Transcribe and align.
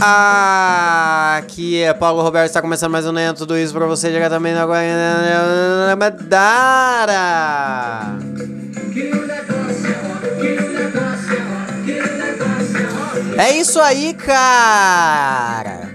Aqui 0.00 1.80
é 1.80 1.94
Paulo 1.94 2.22
Roberto, 2.22 2.48
está 2.48 2.60
começando 2.60 2.90
mais 2.90 3.06
um 3.06 3.12
Nento, 3.12 3.38
tudo 3.38 3.56
isso 3.56 3.72
pra 3.72 3.86
você 3.86 4.10
diretamente 4.10 4.56
na 4.56 4.66
Madara. 5.96 7.24
É 13.38 13.56
isso 13.56 13.80
aí, 13.80 14.12
cara! 14.12 15.94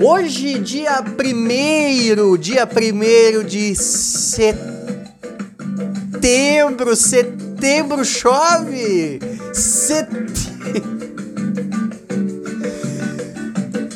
Hoje, 0.00 0.58
dia 0.58 1.02
primeiro, 1.16 2.36
dia 2.36 2.66
primeiro 2.66 3.42
de 3.42 3.74
setembro, 3.74 4.77
setembro 6.96 8.04
chove! 8.04 9.18
Setembro... 9.54 10.34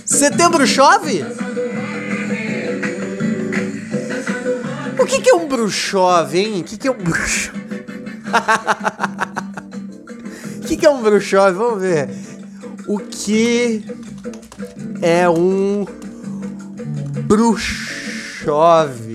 Setembro 0.05 0.66
chove? 0.66 1.24
O 4.98 5.05
que, 5.05 5.20
que 5.20 5.30
é 5.30 5.34
um 5.34 5.46
bruxove, 5.48 6.38
hein? 6.38 6.60
O 6.60 6.64
que, 6.64 6.78
que 6.78 6.88
é 6.88 6.91
um 6.91 6.96
bruxo? 6.96 7.52
O 10.58 10.64
que, 10.74 10.77
que 10.78 10.86
é 10.86 10.91
um 10.91 11.02
bruxove? 11.02 11.58
Vamos 11.58 11.83
ver. 11.83 12.08
O 12.86 12.98
que 12.98 13.84
é 15.02 15.28
um 15.28 15.84
bruxove? 17.27 19.12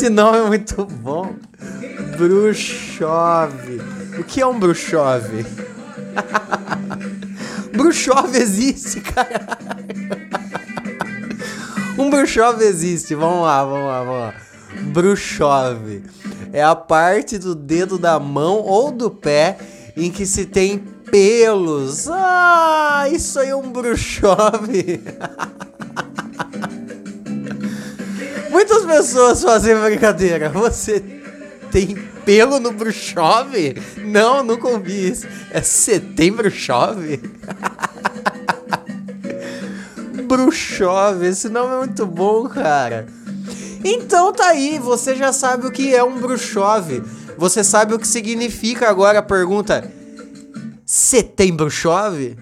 Esse 0.00 0.08
nome 0.08 0.38
é 0.38 0.42
muito 0.44 0.86
bom. 0.86 1.34
Bruxove. 2.16 3.82
O 4.18 4.24
que 4.24 4.40
é 4.40 4.46
um 4.46 4.58
bruxove? 4.58 5.44
bruxove 7.76 8.38
existe, 8.38 9.02
cara. 9.02 9.58
Um 11.98 12.08
bruxove 12.08 12.64
existe. 12.64 13.14
Vamos 13.14 13.42
lá, 13.42 13.62
vamos 13.62 13.86
lá, 13.86 14.02
vamos 14.02 14.20
lá. 14.20 14.34
Bruxove 14.84 16.02
é 16.50 16.62
a 16.62 16.74
parte 16.74 17.36
do 17.36 17.54
dedo 17.54 17.98
da 17.98 18.18
mão 18.18 18.56
ou 18.60 18.90
do 18.90 19.10
pé 19.10 19.58
em 19.94 20.10
que 20.10 20.24
se 20.24 20.46
tem 20.46 20.78
pelos. 20.78 22.08
Ah, 22.08 23.06
isso 23.12 23.38
aí 23.38 23.50
é 23.50 23.54
um 23.54 23.70
bruxove. 23.70 25.02
Muitas 28.60 28.84
pessoas 28.84 29.42
fazem 29.42 29.74
brincadeira. 29.74 30.50
Você 30.50 31.02
tem 31.70 31.94
pelo 32.26 32.60
no 32.60 32.70
bruxove? 32.70 33.74
Não, 34.04 34.44
nunca 34.44 34.68
ouvi 34.68 35.08
isso. 35.08 35.26
É 35.50 35.62
setembro 35.62 36.50
chove? 36.50 37.22
bruxove, 40.28 41.26
esse 41.26 41.48
nome 41.48 41.72
é 41.72 41.78
muito 41.78 42.04
bom, 42.04 42.46
cara. 42.50 43.06
Então 43.82 44.30
tá 44.30 44.48
aí, 44.48 44.78
você 44.78 45.16
já 45.16 45.32
sabe 45.32 45.66
o 45.66 45.72
que 45.72 45.94
é 45.94 46.04
um 46.04 46.20
bruxove. 46.20 47.02
Você 47.38 47.64
sabe 47.64 47.94
o 47.94 47.98
que 47.98 48.06
significa 48.06 48.90
agora 48.90 49.20
a 49.20 49.22
pergunta: 49.22 49.90
Setembro 50.84 51.70
chove? 51.70 52.36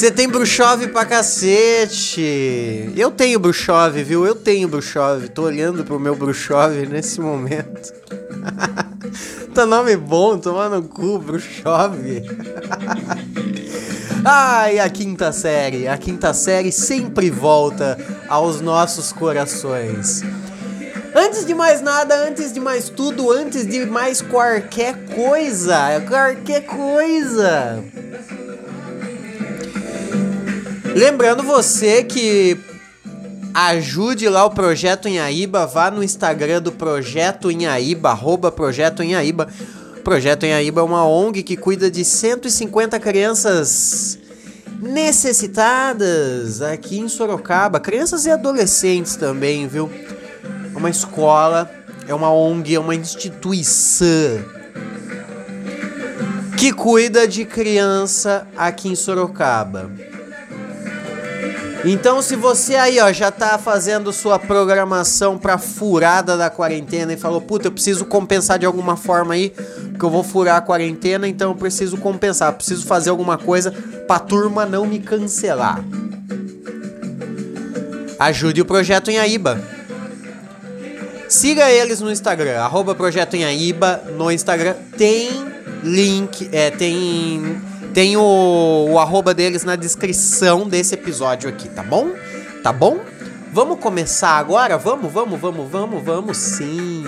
Setembro 0.00 0.46
chove 0.46 0.88
pra 0.88 1.04
cacete. 1.04 2.90
Eu 2.96 3.10
tenho 3.10 3.38
bruxove, 3.38 4.02
viu? 4.02 4.24
Eu 4.24 4.34
tenho 4.34 4.66
bruxove. 4.66 5.28
Tô 5.28 5.42
olhando 5.42 5.84
pro 5.84 6.00
meu 6.00 6.16
bruxove 6.16 6.86
nesse 6.86 7.20
momento. 7.20 7.92
tá 9.52 9.66
nome 9.66 9.94
bom, 9.98 10.38
tomar 10.38 10.70
no 10.70 10.82
cu, 10.84 11.18
bruxove. 11.18 12.22
Ai, 14.24 14.78
a 14.78 14.88
quinta 14.88 15.32
série. 15.32 15.86
A 15.86 15.98
quinta 15.98 16.32
série 16.32 16.72
sempre 16.72 17.28
volta 17.28 17.98
aos 18.26 18.62
nossos 18.62 19.12
corações. 19.12 20.22
Antes 21.14 21.44
de 21.44 21.52
mais 21.52 21.82
nada, 21.82 22.26
antes 22.26 22.54
de 22.54 22.60
mais 22.60 22.88
tudo, 22.88 23.30
antes 23.30 23.66
de 23.66 23.84
mais 23.84 24.22
qualquer 24.22 24.94
coisa, 25.14 26.00
qualquer 26.08 26.62
coisa. 26.62 27.84
Lembrando 30.94 31.42
você 31.44 32.02
que 32.02 32.58
ajude 33.54 34.28
lá 34.28 34.44
o 34.44 34.50
Projeto 34.50 35.08
Inhaíba, 35.08 35.66
vá 35.66 35.90
no 35.90 36.02
Instagram 36.02 36.60
do 36.60 36.72
Projeto 36.72 37.50
Inhaíba, 37.50 38.10
arroba 38.10 38.50
Projeto 38.50 39.02
Inhaíba. 39.02 39.48
Projeto 40.02 40.46
Inhaíba 40.46 40.80
é 40.80 40.84
uma 40.84 41.06
ONG 41.06 41.42
que 41.42 41.56
cuida 41.56 41.90
de 41.90 42.04
150 42.04 42.98
crianças 42.98 44.18
necessitadas 44.80 46.60
aqui 46.62 46.98
em 46.98 47.08
Sorocaba, 47.08 47.78
crianças 47.78 48.26
e 48.26 48.30
adolescentes 48.30 49.14
também, 49.14 49.68
viu? 49.68 49.90
É 50.74 50.76
uma 50.76 50.90
escola, 50.90 51.70
é 52.08 52.14
uma 52.14 52.32
ONG, 52.32 52.74
é 52.74 52.80
uma 52.80 52.94
instituição 52.94 54.08
que 56.58 56.72
cuida 56.72 57.28
de 57.28 57.44
criança 57.44 58.46
aqui 58.56 58.88
em 58.88 58.94
Sorocaba. 58.94 60.09
Então, 61.84 62.20
se 62.20 62.36
você 62.36 62.74
aí, 62.74 63.00
ó, 63.00 63.10
já 63.10 63.30
tá 63.30 63.56
fazendo 63.56 64.12
sua 64.12 64.38
programação 64.38 65.38
pra 65.38 65.56
furada 65.56 66.36
da 66.36 66.50
quarentena 66.50 67.12
e 67.12 67.16
falou, 67.16 67.40
puta, 67.40 67.68
eu 67.68 67.72
preciso 67.72 68.04
compensar 68.04 68.58
de 68.58 68.66
alguma 68.66 68.96
forma 68.96 69.32
aí, 69.32 69.50
que 69.98 70.04
eu 70.04 70.10
vou 70.10 70.22
furar 70.22 70.56
a 70.56 70.60
quarentena, 70.60 71.26
então 71.26 71.50
eu 71.50 71.56
preciso 71.56 71.96
compensar, 71.96 72.52
preciso 72.52 72.86
fazer 72.86 73.08
alguma 73.08 73.38
coisa 73.38 73.72
pra 74.06 74.18
turma 74.18 74.66
não 74.66 74.86
me 74.86 74.98
cancelar. 74.98 75.82
Ajude 78.18 78.60
o 78.60 78.66
Projeto 78.66 79.10
em 79.10 79.18
Aíba. 79.18 79.58
Siga 81.30 81.70
eles 81.70 82.00
no 82.00 82.10
Instagram, 82.10 82.60
arroba 82.60 82.94
Projeto 82.94 83.34
em 83.34 83.44
Aíba 83.44 84.02
no 84.18 84.30
Instagram. 84.30 84.74
Tem 84.98 85.30
link, 85.82 86.50
é, 86.52 86.70
tem 86.70 87.69
tem 87.92 88.16
o, 88.16 88.86
o 88.90 88.98
arroba 88.98 89.34
deles 89.34 89.64
na 89.64 89.76
descrição 89.76 90.68
desse 90.68 90.94
episódio 90.94 91.48
aqui, 91.48 91.68
tá 91.68 91.82
bom? 91.82 92.12
Tá 92.62 92.72
bom? 92.72 93.00
Vamos 93.52 93.80
começar 93.80 94.38
agora? 94.38 94.78
Vamos, 94.78 95.12
vamos, 95.12 95.40
vamos, 95.40 95.70
vamos, 95.70 96.04
vamos 96.04 96.36
sim. 96.36 97.04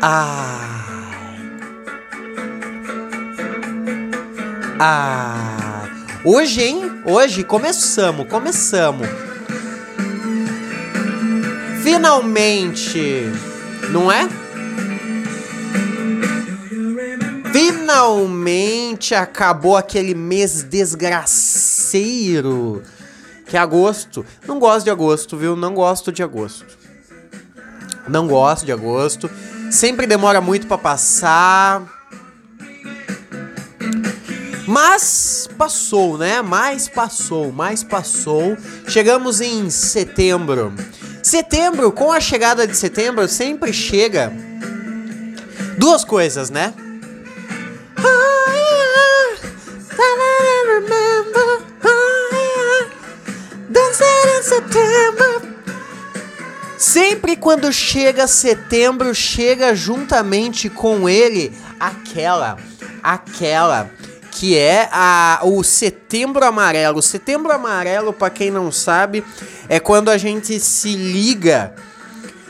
Ah. 0.00 1.06
Ah. 4.78 5.88
Hoje, 6.24 6.62
hein? 6.62 7.02
Hoje 7.04 7.44
começamos, 7.44 8.26
começamos. 8.26 9.06
Finalmente, 11.82 13.30
não 13.90 14.10
é? 14.10 14.39
Finalmente 17.90 19.16
acabou 19.16 19.76
aquele 19.76 20.14
mês 20.14 20.62
desgraceiro 20.62 21.74
que 23.44 23.56
é 23.56 23.60
agosto. 23.60 24.24
Não 24.46 24.60
gosto 24.60 24.84
de 24.84 24.90
agosto, 24.90 25.36
viu? 25.36 25.56
Não 25.56 25.74
gosto 25.74 26.12
de 26.12 26.22
agosto. 26.22 26.78
Não 28.06 28.28
gosto 28.28 28.64
de 28.64 28.70
agosto. 28.70 29.28
Sempre 29.72 30.06
demora 30.06 30.40
muito 30.40 30.68
para 30.68 30.78
passar. 30.78 31.82
Mas 34.68 35.48
passou, 35.58 36.16
né? 36.16 36.40
Mais 36.42 36.86
passou, 36.86 37.50
mais 37.50 37.82
passou. 37.82 38.56
Chegamos 38.86 39.40
em 39.40 39.68
setembro. 39.68 40.72
Setembro, 41.24 41.90
com 41.90 42.12
a 42.12 42.20
chegada 42.20 42.68
de 42.68 42.76
setembro, 42.76 43.26
sempre 43.26 43.72
chega 43.72 44.32
duas 45.76 46.04
coisas, 46.04 46.50
né? 46.50 46.72
Sempre 56.78 57.36
quando 57.36 57.72
chega 57.72 58.26
setembro, 58.26 59.14
chega 59.14 59.74
juntamente 59.74 60.68
com 60.68 61.08
ele 61.08 61.52
aquela, 61.78 62.56
aquela 63.02 63.90
que 64.30 64.56
é 64.56 64.88
a, 64.90 65.40
o 65.42 65.62
Setembro 65.62 66.44
Amarelo. 66.44 67.02
Setembro 67.02 67.52
Amarelo, 67.52 68.12
para 68.12 68.30
quem 68.30 68.50
não 68.50 68.72
sabe, 68.72 69.22
é 69.68 69.78
quando 69.78 70.08
a 70.08 70.16
gente 70.16 70.58
se 70.58 70.94
liga, 70.96 71.74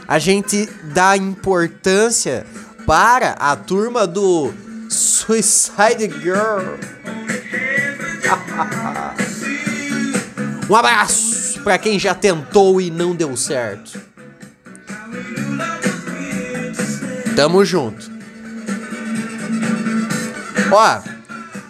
a 0.06 0.18
gente 0.18 0.66
dá 0.84 1.16
importância 1.16 2.46
para 2.86 3.32
a 3.32 3.56
turma 3.56 4.06
do 4.06 4.54
Suicide 4.90 6.10
Girl. 6.20 6.76
Um 10.68 10.76
abraço 10.76 11.60
para 11.64 11.76
quem 11.78 11.98
já 11.98 12.14
tentou 12.14 12.80
e 12.80 12.92
não 12.92 13.12
deu 13.12 13.36
certo. 13.36 14.00
Tamo 17.34 17.64
junto. 17.64 18.08
Ó, 20.70 21.00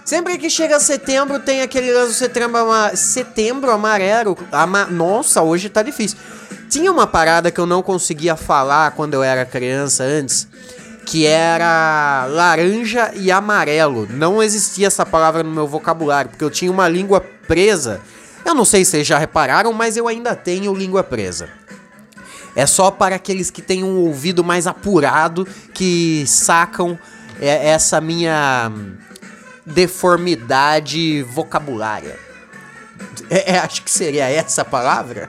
sempre 0.05 0.37
que 0.37 0.51
chega 0.51 0.79
setembro 0.79 1.41
tem 1.41 1.63
aquele 1.63 2.13
setembro, 2.13 2.59
ama 2.59 2.95
setembro 2.95 3.71
amarelo. 3.71 4.37
Ama 4.53 4.85
Nossa, 4.85 5.41
hoje 5.41 5.71
tá 5.71 5.83
difícil. 5.83 6.19
Tinha 6.69 6.93
uma 6.93 7.07
parada 7.07 7.51
que 7.51 7.59
eu 7.59 7.67
não 7.67 7.83
conseguia 7.83 8.37
falar 8.37 8.91
quando 8.91 9.15
eu 9.15 9.23
era 9.23 9.47
criança 9.47 10.05
antes, 10.05 10.47
que 11.11 11.27
era 11.27 12.25
laranja 12.31 13.11
e 13.17 13.33
amarelo. 13.33 14.07
Não 14.09 14.41
existia 14.41 14.87
essa 14.87 15.05
palavra 15.05 15.43
no 15.43 15.51
meu 15.51 15.67
vocabulário, 15.67 16.31
porque 16.31 16.45
eu 16.45 16.51
tinha 16.51 16.71
uma 16.71 16.87
língua 16.87 17.21
presa. 17.21 18.01
Eu 18.45 18.55
não 18.55 18.65
sei 18.65 18.85
se 18.85 18.93
vocês 18.93 19.09
já 19.09 19.19
repararam, 19.19 19.73
mas 19.73 19.97
eu 19.97 20.07
ainda 20.07 20.37
tenho 20.37 20.73
língua 20.73 21.03
presa. 21.03 21.49
É 22.55 22.65
só 22.65 22.93
para 22.93 23.17
aqueles 23.17 23.51
que 23.51 23.61
têm 23.61 23.83
um 23.83 23.97
ouvido 23.97 24.45
mais 24.45 24.69
apurado 24.69 25.49
que 25.75 26.25
sacam 26.29 26.97
é, 27.41 27.71
essa 27.71 28.01
minha 28.01 28.71
deformidade 29.67 31.25
vocabulária. 31.25 32.17
É, 33.29 33.55
é, 33.55 33.59
acho 33.59 33.83
que 33.83 33.91
seria 33.91 34.31
essa 34.31 34.63
a 34.63 34.65
palavra. 34.65 35.29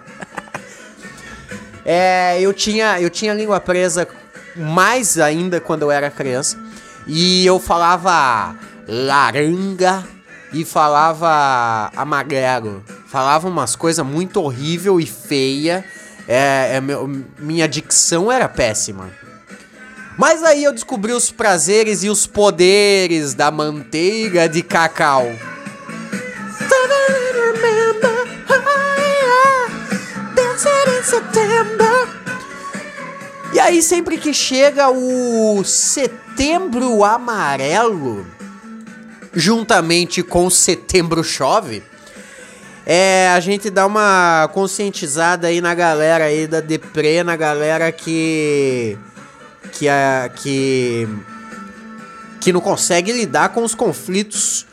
é, 1.83 2.39
eu 2.39 2.53
tinha 2.53 3.01
eu 3.01 3.09
tinha 3.09 3.33
língua 3.33 3.59
presa 3.59 4.07
mais 4.55 5.17
ainda 5.17 5.59
quando 5.59 5.83
eu 5.83 5.91
era 5.91 6.09
criança 6.09 6.57
e 7.07 7.45
eu 7.45 7.59
falava 7.59 8.55
laranga 8.87 10.03
e 10.53 10.65
falava 10.65 11.91
amarelo. 11.95 12.83
Falava 13.07 13.47
umas 13.47 13.75
coisas 13.75 14.05
muito 14.05 14.41
horrível 14.41 14.99
e 14.99 15.05
feia 15.05 15.83
é, 16.27 16.77
é 16.77 16.81
minha 17.39 17.67
dicção 17.67 18.31
era 18.31 18.47
péssima. 18.47 19.09
Mas 20.17 20.43
aí 20.43 20.63
eu 20.63 20.71
descobri 20.71 21.13
os 21.13 21.31
prazeres 21.31 22.03
e 22.03 22.09
os 22.09 22.27
poderes 22.27 23.33
da 23.33 23.49
manteiga 23.49 24.47
de 24.47 24.61
cacau. 24.61 25.25
E 33.53 33.59
aí 33.59 33.83
sempre 33.83 34.17
que 34.17 34.33
chega 34.33 34.89
o 34.89 35.61
setembro 35.65 37.03
amarelo, 37.03 38.25
juntamente 39.33 40.23
com 40.23 40.49
setembro 40.49 41.21
chove, 41.21 41.83
é 42.85 43.29
a 43.29 43.41
gente 43.41 43.69
dá 43.69 43.85
uma 43.85 44.49
conscientizada 44.53 45.47
aí 45.47 45.59
na 45.59 45.75
galera 45.75 46.23
aí 46.25 46.47
da 46.47 46.61
deprê, 46.61 47.23
na 47.23 47.35
galera 47.35 47.91
que 47.91 48.97
que 49.73 49.87
que 50.37 51.09
que 52.39 52.53
não 52.53 52.61
consegue 52.61 53.11
lidar 53.11 53.49
com 53.49 53.65
os 53.65 53.75
conflitos 53.75 54.65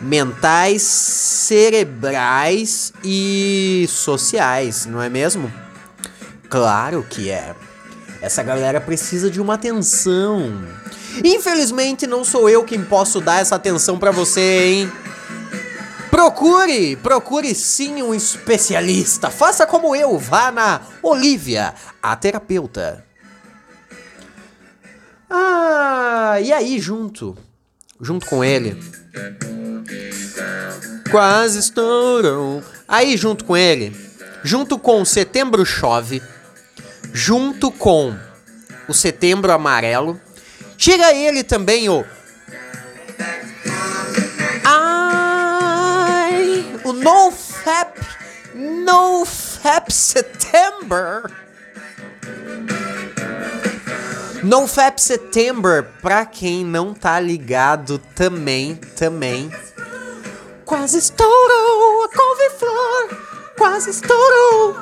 mentais, 0.00 0.82
cerebrais 0.82 2.92
e 3.02 3.84
sociais, 3.88 4.86
não 4.86 5.02
é 5.02 5.08
mesmo? 5.08 5.52
Claro 6.48 7.04
que 7.08 7.30
é. 7.30 7.56
Essa 8.22 8.42
galera 8.42 8.80
precisa 8.80 9.30
de 9.30 9.40
uma 9.40 9.54
atenção. 9.54 10.64
Infelizmente 11.24 12.06
não 12.06 12.24
sou 12.24 12.48
eu 12.48 12.64
quem 12.64 12.84
posso 12.84 13.20
dar 13.20 13.40
essa 13.40 13.56
atenção 13.56 13.98
para 13.98 14.10
você, 14.10 14.64
hein? 14.64 14.92
Procure, 16.10 16.96
procure 16.96 17.54
sim 17.54 18.02
um 18.02 18.14
especialista. 18.14 19.30
Faça 19.30 19.66
como 19.66 19.96
eu, 19.96 20.18
vá 20.18 20.50
na 20.50 20.82
Olivia, 21.02 21.72
a 22.02 22.14
terapeuta. 22.14 23.04
Ah, 25.30 26.38
e 26.42 26.52
aí 26.52 26.78
junto, 26.78 27.38
junto 28.00 28.26
com 28.26 28.44
ele. 28.44 28.78
Quase 31.10 31.58
estourou. 31.58 32.62
Aí 32.86 33.16
junto 33.16 33.44
com 33.44 33.56
ele, 33.56 33.96
junto 34.42 34.78
com 34.78 35.04
Setembro 35.04 35.64
Chove, 35.64 36.20
junto 37.12 37.70
com 37.70 38.16
o 38.88 38.94
Setembro 38.94 39.52
Amarelo, 39.52 40.20
chega 40.76 41.12
ele 41.12 41.42
também 41.42 41.88
o 41.88 42.04
o 46.84 46.92
NoFap, 46.92 48.00
NoFap 48.54 49.92
September. 49.92 51.30
NoFap 54.42 55.00
September, 55.00 55.84
pra 56.00 56.24
quem 56.24 56.64
não 56.64 56.94
tá 56.94 57.20
ligado 57.20 57.98
também, 58.14 58.74
também. 58.74 59.50
Quase 60.64 60.98
estourou 60.98 62.04
a 62.04 62.08
couve-flor, 62.08 63.20
quase 63.56 63.90
estourou 63.90 64.76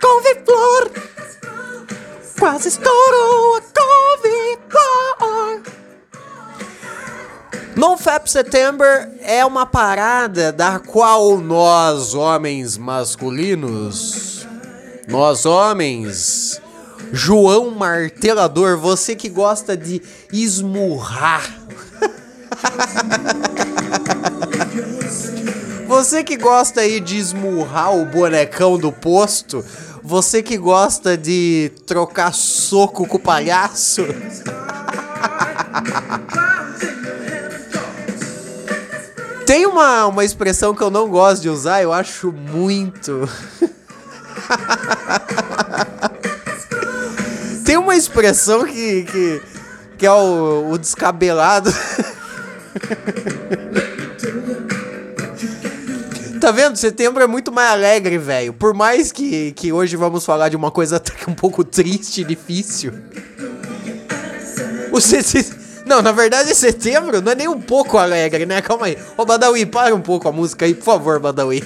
couve-flor, 0.00 0.90
quase 2.38 2.68
estourou 2.68 3.56
a 3.56 3.60
couve-flor. 3.60 5.62
NoFap 7.76 8.30
September 8.30 9.10
é 9.20 9.44
uma 9.44 9.64
parada 9.64 10.52
da 10.52 10.78
qual 10.78 11.38
nós, 11.38 12.14
homens 12.14 12.76
masculinos, 12.76 14.46
nós 15.08 15.46
homens, 15.46 16.60
João 17.12 17.70
Martelador, 17.70 18.78
você 18.78 19.14
que 19.14 19.28
gosta 19.28 19.76
de 19.76 20.02
esmurrar. 20.32 21.44
Você 25.90 26.22
que 26.22 26.36
gosta 26.36 26.82
aí 26.82 27.00
de 27.00 27.16
esmurrar 27.16 27.96
o 27.96 28.06
bonecão 28.06 28.78
do 28.78 28.92
posto, 28.92 29.64
você 30.10 30.42
que 30.42 30.58
gosta 30.58 31.16
de 31.16 31.70
trocar 31.86 32.34
soco 32.34 33.06
com 33.06 33.16
o 33.16 33.20
palhaço. 33.20 34.04
Tem 39.46 39.66
uma, 39.66 40.06
uma 40.06 40.24
expressão 40.24 40.74
que 40.74 40.82
eu 40.82 40.90
não 40.90 41.08
gosto 41.08 41.42
de 41.42 41.48
usar, 41.48 41.80
eu 41.80 41.92
acho 41.92 42.32
muito. 42.32 43.28
Tem 47.64 47.76
uma 47.76 47.94
expressão 47.94 48.64
que, 48.64 49.04
que, 49.04 49.40
que 49.96 50.04
é 50.04 50.10
o, 50.10 50.72
o 50.72 50.78
descabelado. 50.78 51.72
Tá 56.50 56.56
vendo? 56.56 56.74
Setembro 56.74 57.22
é 57.22 57.28
muito 57.28 57.52
mais 57.52 57.70
alegre, 57.70 58.18
velho. 58.18 58.52
Por 58.52 58.74
mais 58.74 59.12
que, 59.12 59.52
que 59.52 59.72
hoje 59.72 59.94
vamos 59.94 60.26
falar 60.26 60.48
de 60.48 60.56
uma 60.56 60.72
coisa 60.72 61.00
um 61.28 61.32
pouco 61.32 61.62
triste 61.62 62.22
e 62.22 62.24
difícil. 62.24 62.92
O. 64.90 64.98
Não, 65.86 66.02
na 66.02 66.10
verdade, 66.10 66.52
setembro 66.56 67.20
não 67.20 67.30
é 67.30 67.34
nem 67.36 67.46
um 67.46 67.60
pouco 67.60 67.98
alegre, 67.98 68.46
né? 68.46 68.60
Calma 68.60 68.86
aí. 68.86 68.98
Ô, 69.16 69.24
Badawi, 69.24 69.64
para 69.64 69.94
um 69.94 70.00
pouco 70.00 70.28
a 70.28 70.32
música 70.32 70.64
aí, 70.64 70.74
por 70.74 70.82
favor, 70.82 71.20
Badawi. 71.20 71.62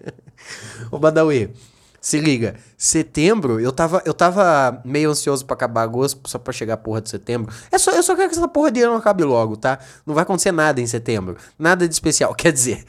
Ô, 0.90 0.98
Badawi, 0.98 1.52
se 2.00 2.18
liga. 2.18 2.54
Setembro, 2.78 3.60
eu 3.60 3.70
tava, 3.70 4.02
eu 4.06 4.14
tava 4.14 4.80
meio 4.82 5.10
ansioso 5.10 5.44
pra 5.44 5.52
acabar 5.52 5.82
agosto, 5.82 6.18
só 6.26 6.38
pra 6.38 6.54
chegar 6.54 6.72
a 6.72 6.78
porra 6.78 7.02
de 7.02 7.10
setembro. 7.10 7.54
É 7.70 7.76
só, 7.76 7.90
eu 7.90 8.02
só 8.02 8.16
quero 8.16 8.30
que 8.30 8.34
essa 8.34 8.48
porra 8.48 8.70
de 8.70 8.80
ano 8.80 8.96
acabe 8.96 9.24
logo, 9.24 9.58
tá? 9.58 9.78
Não 10.06 10.14
vai 10.14 10.22
acontecer 10.22 10.52
nada 10.52 10.80
em 10.80 10.86
setembro. 10.86 11.36
Nada 11.58 11.86
de 11.86 11.92
especial. 11.92 12.32
Quer 12.40 12.52
dizer, 12.52 12.86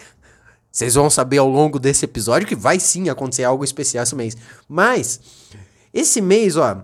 vocês 0.72 0.96
vão 0.96 1.10
saber 1.10 1.40
ao 1.40 1.50
longo 1.50 1.78
desse 1.78 2.06
episódio 2.06 2.48
que 2.48 2.56
vai 2.56 2.80
sim 2.80 3.10
acontecer 3.10 3.44
algo 3.44 3.64
especial 3.64 4.04
esse 4.04 4.16
mês. 4.16 4.38
Mas, 4.68 5.20
esse 5.94 6.22
mês, 6.22 6.56
ó. 6.56 6.84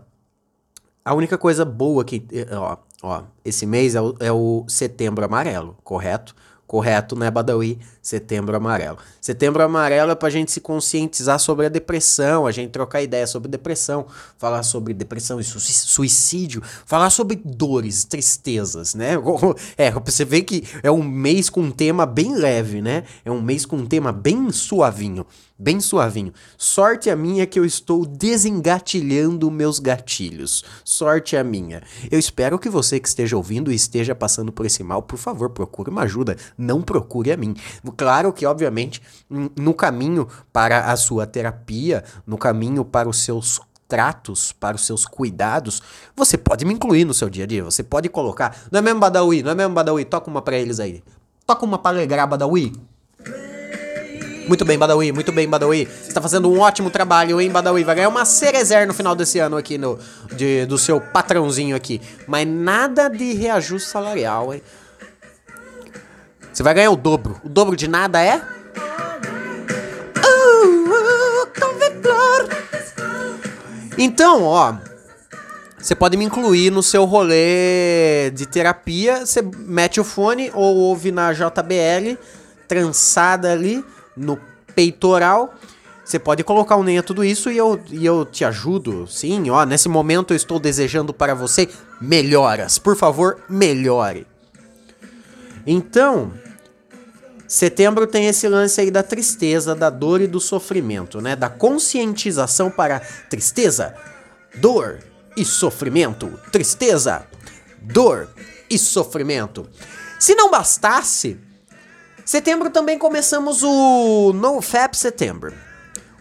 A 1.05 1.13
única 1.13 1.37
coisa 1.37 1.63
boa 1.63 2.03
que. 2.03 2.27
Ó, 2.51 2.77
Ó, 3.01 3.23
esse 3.45 3.65
mês 3.65 3.95
é 3.95 4.01
o, 4.01 4.15
é 4.19 4.31
o 4.31 4.65
setembro 4.67 5.23
amarelo, 5.23 5.77
correto? 5.83 6.35
Correto, 6.65 7.15
né, 7.15 7.29
Badawi? 7.29 7.79
Setembro 8.07 8.55
amarelo. 8.55 8.97
Setembro 9.19 9.61
amarelo 9.61 10.13
é 10.13 10.15
pra 10.15 10.29
gente 10.29 10.49
se 10.49 10.61
conscientizar 10.61 11.37
sobre 11.39 11.65
a 11.65 11.69
depressão, 11.69 12.47
a 12.47 12.53
gente 12.53 12.71
trocar 12.71 13.01
ideia 13.01 13.27
sobre 13.27 13.49
depressão, 13.51 14.05
falar 14.37 14.63
sobre 14.63 14.93
depressão 14.93 15.41
e 15.41 15.43
suicídio, 15.43 16.63
falar 16.85 17.09
sobre 17.09 17.35
dores, 17.43 18.05
tristezas, 18.05 18.95
né? 18.95 19.15
É, 19.75 19.91
você 19.91 20.23
vê 20.23 20.41
que 20.41 20.65
é 20.81 20.89
um 20.89 21.03
mês 21.03 21.49
com 21.49 21.59
um 21.59 21.71
tema 21.71 22.05
bem 22.05 22.33
leve, 22.33 22.81
né? 22.81 23.03
É 23.25 23.29
um 23.29 23.41
mês 23.41 23.65
com 23.65 23.75
um 23.75 23.85
tema 23.85 24.13
bem 24.13 24.53
suavinho 24.53 25.25
bem 25.57 25.79
suavinho. 25.79 26.33
Sorte 26.57 27.09
a 27.09 27.15
minha 27.15 27.47
que 27.47 27.57
eu 27.57 27.65
estou 27.65 28.05
desengatilhando 28.05 29.49
meus 29.49 29.79
gatilhos. 29.79 30.63
Sorte 30.83 31.35
a 31.35 31.43
minha. 31.43 31.81
Eu 32.11 32.19
espero 32.19 32.59
que 32.59 32.69
você 32.69 32.99
que 32.99 33.07
esteja 33.07 33.35
ouvindo 33.35 33.71
e 33.71 33.75
esteja 33.75 34.13
passando 34.13 34.51
por 34.51 34.65
esse 34.65 34.83
mal, 34.83 35.01
por 35.01 35.17
favor, 35.17 35.49
procure 35.49 35.89
uma 35.89 36.03
ajuda. 36.03 36.37
não 36.57 36.81
procure 36.81 37.31
a 37.31 37.37
mim. 37.37 37.55
Claro 37.97 38.31
que, 38.31 38.45
obviamente, 38.45 39.01
no 39.29 39.73
caminho 39.73 40.27
para 40.53 40.91
a 40.91 40.95
sua 40.95 41.25
terapia, 41.25 42.03
no 42.27 42.37
caminho 42.37 42.85
para 42.85 43.09
os 43.09 43.23
seus 43.23 43.59
tratos, 43.87 44.51
para 44.51 44.75
os 44.75 44.85
seus 44.85 45.05
cuidados, 45.05 45.81
você 46.15 46.37
pode 46.37 46.63
me 46.63 46.73
incluir 46.73 47.05
no 47.05 47.13
seu 47.13 47.29
dia 47.29 47.45
a 47.45 47.47
dia. 47.47 47.63
Você 47.63 47.81
pode 47.81 48.07
colocar. 48.09 48.55
Não 48.71 48.79
é 48.79 48.81
mesmo 48.81 48.99
Badawi? 48.99 49.41
Não 49.41 49.51
é 49.51 49.55
mesmo 49.55 49.73
Badawi? 49.73 50.05
Toca 50.05 50.29
uma 50.29 50.41
pra 50.41 50.57
eles 50.57 50.79
aí. 50.79 51.03
Toca 51.45 51.65
uma 51.65 51.79
pra 51.79 51.91
alegrar, 51.91 52.27
Badawi. 52.27 52.73
Muito 54.47 54.63
bem, 54.63 54.77
Badawi, 54.77 55.11
muito 55.11 55.31
bem, 55.31 55.47
Badawi. 55.47 55.85
Você 55.85 56.13
tá 56.13 56.21
fazendo 56.21 56.49
um 56.49 56.59
ótimo 56.59 56.89
trabalho, 56.89 57.41
hein, 57.41 57.49
Badawi? 57.49 57.83
Vai 57.83 57.95
ganhar 57.95 58.07
uma 58.07 58.23
cerezer 58.23 58.87
no 58.87 58.93
final 58.93 59.13
desse 59.13 59.39
ano 59.39 59.57
aqui 59.57 59.77
no, 59.77 59.99
de, 60.33 60.65
do 60.65 60.77
seu 60.77 61.01
patrãozinho 61.01 61.75
aqui. 61.75 61.99
Mas 62.25 62.47
nada 62.47 63.09
de 63.09 63.33
reajuste 63.33 63.89
salarial, 63.89 64.53
hein? 64.53 64.61
Você 66.57 66.63
vai 66.63 66.73
ganhar 66.73 66.89
o 66.89 66.95
dobro. 66.95 67.39
O 67.43 67.49
dobro 67.49 67.75
de 67.75 67.87
nada 67.87 68.19
é? 68.19 68.41
Então, 73.95 74.41
ó, 74.41 74.73
você 75.77 75.93
pode 75.93 76.17
me 76.17 76.25
incluir 76.25 76.71
no 76.71 76.81
seu 76.81 77.05
rolê 77.05 78.31
de 78.31 78.47
terapia. 78.47 79.23
Você 79.23 79.43
mete 79.43 79.99
o 79.99 80.03
fone 80.03 80.49
ou 80.51 80.77
ouve 80.77 81.11
na 81.11 81.31
JBL, 81.31 82.17
trançada 82.67 83.51
ali 83.51 83.85
no 84.15 84.39
peitoral. 84.73 85.53
Você 86.03 86.17
pode 86.17 86.43
colocar 86.43 86.75
um 86.75 86.83
nem 86.83 86.97
a 86.97 87.03
tudo 87.03 87.23
isso 87.23 87.51
e 87.51 87.57
eu, 87.57 87.79
e 87.91 88.03
eu 88.03 88.25
te 88.25 88.43
ajudo. 88.43 89.05
Sim, 89.05 89.51
ó, 89.51 89.63
nesse 89.63 89.87
momento 89.87 90.33
eu 90.33 90.35
estou 90.35 90.59
desejando 90.59 91.13
para 91.13 91.35
você 91.35 91.69
melhoras. 92.01 92.79
Por 92.79 92.95
favor, 92.95 93.37
melhore. 93.47 94.25
Então, 95.67 96.31
setembro 97.47 98.05
tem 98.05 98.27
esse 98.27 98.47
lance 98.47 98.81
aí 98.81 98.91
da 98.91 99.03
tristeza, 99.03 99.73
da 99.73 99.89
dor 99.89 100.21
e 100.21 100.27
do 100.27 100.39
sofrimento, 100.39 101.21
né? 101.21 101.35
Da 101.35 101.49
conscientização 101.49 102.69
para 102.69 102.99
tristeza, 103.29 103.95
dor 104.55 104.99
e 105.35 105.45
sofrimento. 105.45 106.39
Tristeza, 106.51 107.25
dor 107.81 108.29
e 108.69 108.77
sofrimento. 108.77 109.67
Se 110.19 110.35
não 110.35 110.49
bastasse, 110.49 111.39
Setembro 112.27 112.69
também 112.69 112.99
começamos 112.99 113.63
o 113.63 114.33
NoFap 114.33 114.97
Setembro. 114.97 115.53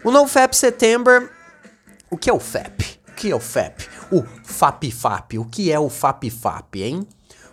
O 0.05 0.09
NoFap 0.09 0.55
Setembro, 0.55 1.29
o 2.09 2.15
que 2.15 2.29
é 2.29 2.33
o 2.33 2.39
FAP? 2.39 2.97
O 3.09 3.11
que 3.11 3.29
é 3.29 3.35
o 3.35 3.41
FAP? 3.41 3.81
O 4.09 4.23
FAP-FAP. 4.45 5.37
O 5.37 5.43
que 5.43 5.69
é 5.69 5.77
o 5.77 5.89
FAP-FAP, 5.89 6.81
hein? 6.81 7.05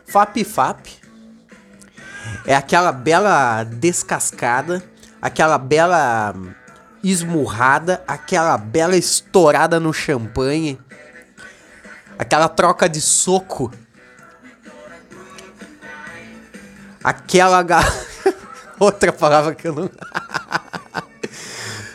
FAP-FAP 0.06 1.03
é 2.46 2.54
aquela 2.54 2.92
bela 2.92 3.64
descascada, 3.64 4.82
aquela 5.20 5.58
bela 5.58 6.34
esmurrada, 7.02 8.02
aquela 8.06 8.56
bela 8.56 8.96
estourada 8.96 9.78
no 9.78 9.92
champanhe, 9.92 10.78
aquela 12.18 12.48
troca 12.48 12.88
de 12.88 13.00
soco, 13.00 13.72
aquela 17.02 17.62
Outra 18.78 19.12
palavra 19.12 19.54
que 19.54 19.68
eu 19.68 19.74
não. 19.74 19.84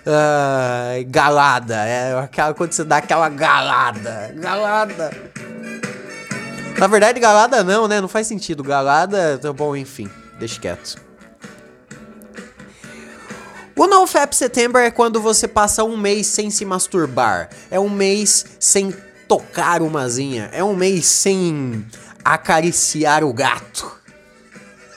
uh, 0.07 1.05
galada. 1.07 1.75
É 1.86 2.17
aquela 2.19 2.53
quando 2.53 2.71
você 2.71 2.83
dá 2.83 2.98
aquela 2.98 3.29
galada. 3.29 4.33
Galada. 4.36 5.12
Na 6.79 6.88
verdade, 6.88 7.19
galada 7.19 7.62
não, 7.62 7.89
né? 7.89 8.00
Não 8.00 8.07
faz 8.07 8.25
sentido. 8.25 8.63
Galada, 8.63 9.38
tá 9.38 9.51
bom, 9.51 9.75
enfim. 9.75 10.09
Deixa 10.39 10.62
quieto. 10.62 10.95
O 13.75 13.86
NoFap 13.86 14.33
Setembro 14.33 14.79
é 14.79 14.89
quando 14.89 15.21
você 15.21 15.45
passa 15.48 15.83
um 15.83 15.98
mês 15.98 16.27
sem 16.27 16.50
se 16.50 16.63
masturbar. 16.63 17.50
É 17.69 17.77
um 17.79 17.89
mês 17.89 18.45
sem 18.59 18.95
tocar 19.27 19.81
umazinha. 19.81 20.50
É 20.53 20.63
um 20.63 20.74
mês 20.74 21.05
sem 21.05 21.86
acariciar 22.24 23.25
o 23.25 23.33
gato. 23.33 24.00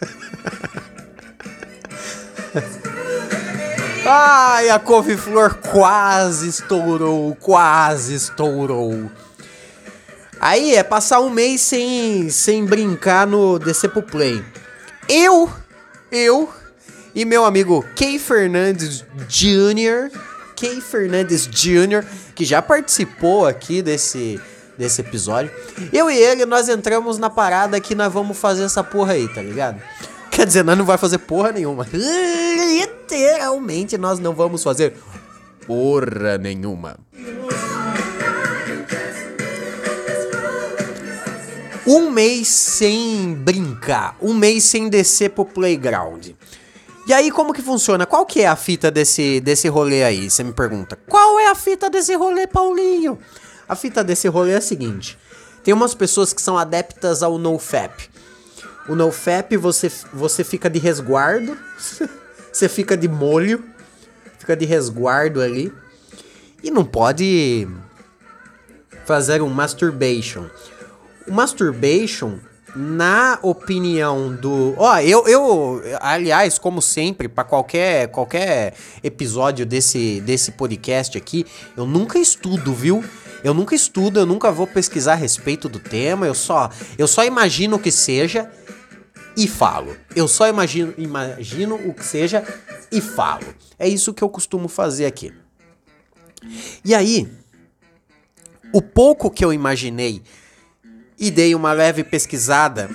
Ai, 4.06 4.70
a 4.70 4.78
couve-flor 4.78 5.54
quase 5.54 6.48
estourou, 6.48 7.34
quase 7.36 8.14
estourou. 8.14 9.10
Aí 10.42 10.74
é 10.74 10.82
passar 10.82 11.20
um 11.20 11.30
mês 11.30 11.60
sem, 11.60 12.28
sem 12.28 12.64
brincar 12.64 13.28
no 13.28 13.60
DC 13.60 13.88
Pro 13.90 14.02
Play. 14.02 14.44
Eu, 15.08 15.48
eu 16.10 16.52
e 17.14 17.24
meu 17.24 17.44
amigo 17.44 17.86
Kay 17.94 18.18
Fernandes 18.18 19.04
Jr., 19.28 20.10
Kay 20.56 20.80
Fernandes 20.80 21.46
Jr., 21.46 22.04
que 22.34 22.44
já 22.44 22.60
participou 22.60 23.46
aqui 23.46 23.82
desse, 23.82 24.40
desse 24.76 25.00
episódio. 25.00 25.52
Eu 25.92 26.10
e 26.10 26.18
ele, 26.18 26.44
nós 26.44 26.68
entramos 26.68 27.18
na 27.18 27.30
parada 27.30 27.80
que 27.80 27.94
nós 27.94 28.12
vamos 28.12 28.36
fazer 28.36 28.64
essa 28.64 28.82
porra 28.82 29.12
aí, 29.12 29.28
tá 29.28 29.40
ligado? 29.40 29.80
Quer 30.28 30.44
dizer, 30.44 30.64
nós 30.64 30.76
não 30.76 30.84
vai 30.84 30.98
fazer 30.98 31.18
porra 31.18 31.52
nenhuma. 31.52 31.86
Literalmente 31.92 33.96
nós 33.96 34.18
não 34.18 34.34
vamos 34.34 34.60
fazer 34.60 34.96
porra 35.68 36.36
nenhuma. 36.36 36.96
Um 41.94 42.10
mês 42.10 42.48
sem 42.48 43.34
brincar, 43.34 44.16
um 44.18 44.32
mês 44.32 44.64
sem 44.64 44.88
descer 44.88 45.28
pro 45.28 45.44
playground. 45.44 46.28
E 47.06 47.12
aí, 47.12 47.30
como 47.30 47.52
que 47.52 47.60
funciona? 47.60 48.06
Qual 48.06 48.24
que 48.24 48.40
é 48.40 48.46
a 48.46 48.56
fita 48.56 48.90
desse, 48.90 49.40
desse 49.40 49.68
rolê 49.68 50.02
aí? 50.02 50.30
Você 50.30 50.42
me 50.42 50.54
pergunta. 50.54 50.98
Qual 51.06 51.38
é 51.38 51.50
a 51.50 51.54
fita 51.54 51.90
desse 51.90 52.14
rolê, 52.14 52.46
Paulinho? 52.46 53.18
A 53.68 53.76
fita 53.76 54.02
desse 54.02 54.26
rolê 54.26 54.52
é 54.52 54.56
a 54.56 54.60
seguinte. 54.62 55.18
Tem 55.62 55.74
umas 55.74 55.94
pessoas 55.94 56.32
que 56.32 56.40
são 56.40 56.56
adeptas 56.56 57.22
ao 57.22 57.36
NoFap. 57.36 58.08
O 58.88 58.94
NoFap 58.94 59.54
você, 59.58 59.92
você 60.14 60.42
fica 60.42 60.70
de 60.70 60.78
resguardo, 60.78 61.58
você 62.50 62.70
fica 62.70 62.96
de 62.96 63.06
molho, 63.06 63.62
fica 64.38 64.56
de 64.56 64.64
resguardo 64.64 65.42
ali. 65.42 65.70
E 66.62 66.70
não 66.70 66.86
pode 66.86 67.68
fazer 69.04 69.42
um 69.42 69.50
masturbation. 69.50 70.46
O 71.26 71.32
masturbation, 71.32 72.38
na 72.74 73.38
opinião 73.42 74.34
do. 74.34 74.74
Ó, 74.76 74.98
eu, 74.98 75.26
eu. 75.28 75.82
Aliás, 76.00 76.58
como 76.58 76.80
sempre, 76.80 77.28
para 77.28 77.44
qualquer, 77.44 78.08
qualquer 78.08 78.74
episódio 79.02 79.66
desse, 79.66 80.20
desse 80.22 80.52
podcast 80.52 81.16
aqui, 81.16 81.44
eu 81.76 81.86
nunca 81.86 82.18
estudo, 82.18 82.72
viu? 82.72 83.04
Eu 83.44 83.52
nunca 83.52 83.74
estudo, 83.74 84.20
eu 84.20 84.26
nunca 84.26 84.52
vou 84.52 84.66
pesquisar 84.66 85.12
a 85.12 85.16
respeito 85.16 85.68
do 85.68 85.80
tema, 85.80 86.26
eu 86.26 86.34
só, 86.34 86.70
eu 86.96 87.08
só 87.08 87.24
imagino 87.24 87.78
que 87.78 87.90
seja 87.90 88.50
e 89.36 89.48
falo. 89.48 89.96
Eu 90.14 90.28
só 90.28 90.48
imagino, 90.48 90.94
imagino 90.96 91.74
o 91.74 91.92
que 91.92 92.04
seja 92.04 92.44
e 92.90 93.00
falo. 93.00 93.46
É 93.78 93.88
isso 93.88 94.14
que 94.14 94.22
eu 94.22 94.28
costumo 94.28 94.68
fazer 94.68 95.06
aqui. 95.06 95.32
E 96.84 96.94
aí, 96.94 97.28
o 98.72 98.80
pouco 98.80 99.30
que 99.30 99.44
eu 99.44 99.52
imaginei 99.52 100.22
e 101.18 101.30
dei 101.30 101.54
uma 101.54 101.72
leve 101.72 102.04
pesquisada 102.04 102.90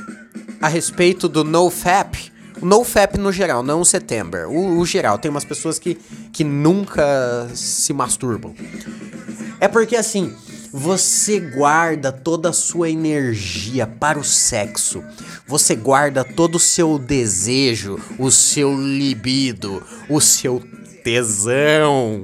a 0.62 0.68
respeito 0.68 1.28
do 1.30 1.44
NoFap, 1.44 2.32
NoFap 2.62 3.18
no 3.18 3.32
geral, 3.32 3.62
não 3.62 3.82
o 3.82 3.86
September, 3.86 4.50
o, 4.50 4.80
o 4.80 4.86
geral, 4.86 5.18
tem 5.18 5.30
umas 5.30 5.46
pessoas 5.46 5.78
que, 5.78 5.96
que 6.34 6.44
nunca 6.44 7.48
se 7.54 7.94
masturbam. 7.94 8.54
É 9.60 9.68
porque 9.68 9.96
assim, 9.96 10.36
você 10.72 11.40
guarda 11.40 12.12
toda 12.12 12.50
a 12.50 12.54
sua 12.54 12.90
energia 12.90 13.88
para 13.88 14.20
o 14.20 14.24
sexo. 14.24 15.04
Você 15.48 15.76
guarda 15.76 16.24
todo 16.24 16.56
o 16.56 16.60
seu 16.60 17.00
desejo, 17.00 18.00
o 18.20 18.30
seu 18.30 18.76
libido, 18.76 19.84
o 20.10 20.20
seu 20.20 20.62
tesão 21.04 22.24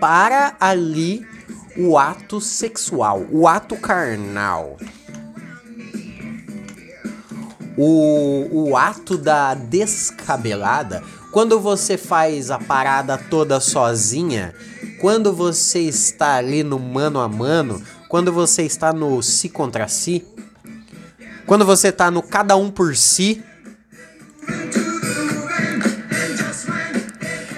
para 0.00 0.56
ali 0.60 1.26
o 1.76 1.98
ato 1.98 2.40
sexual, 2.40 3.26
o 3.30 3.48
ato 3.48 3.76
carnal. 3.76 4.76
O, 7.76 8.70
o 8.70 8.76
ato 8.76 9.18
da 9.18 9.54
descabelada, 9.54 11.02
quando 11.30 11.60
você 11.60 11.98
faz 11.98 12.50
a 12.50 12.58
parada 12.58 13.18
toda 13.18 13.60
sozinha 13.60 14.54
quando 14.98 15.32
você 15.32 15.80
está 15.80 16.36
ali 16.36 16.62
no 16.62 16.78
mano 16.78 17.20
a 17.20 17.28
mano, 17.28 17.82
quando 18.08 18.32
você 18.32 18.62
está 18.62 18.92
no 18.92 19.22
si 19.22 19.48
contra 19.48 19.88
si, 19.88 20.26
quando 21.46 21.64
você 21.64 21.88
está 21.88 22.10
no 22.10 22.22
cada 22.22 22.56
um 22.56 22.70
por 22.70 22.96
si, 22.96 23.42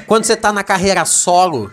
quando 0.07 0.25
você 0.25 0.33
está 0.33 0.53
na 0.53 0.65
carreira 0.65 1.05
solo, 1.05 1.71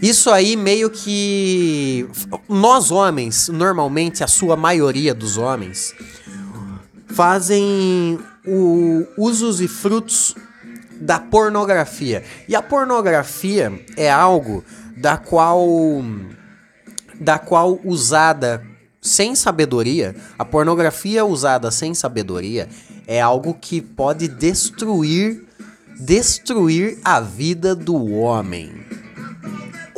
isso 0.00 0.30
aí 0.30 0.56
meio 0.56 0.90
que 0.90 2.08
nós 2.48 2.90
homens, 2.90 3.48
normalmente 3.48 4.22
a 4.22 4.28
sua 4.28 4.56
maioria 4.56 5.14
dos 5.14 5.36
homens, 5.36 5.94
fazem 7.08 8.18
o 8.46 9.06
usos 9.16 9.60
e 9.60 9.68
frutos 9.68 10.34
da 11.00 11.18
pornografia. 11.18 12.22
E 12.48 12.54
a 12.54 12.62
pornografia 12.62 13.72
é 13.96 14.10
algo 14.10 14.64
da 14.96 15.16
qual 15.16 15.66
da 17.20 17.38
qual 17.38 17.80
usada 17.84 18.64
sem 19.00 19.34
sabedoria, 19.34 20.14
a 20.38 20.44
pornografia 20.44 21.24
usada 21.24 21.70
sem 21.70 21.94
sabedoria 21.94 22.68
é 23.06 23.20
algo 23.20 23.54
que 23.54 23.80
pode 23.80 24.28
destruir 24.28 25.48
destruir 25.98 26.98
a 27.04 27.20
vida 27.20 27.74
do 27.74 28.12
homem. 28.12 28.70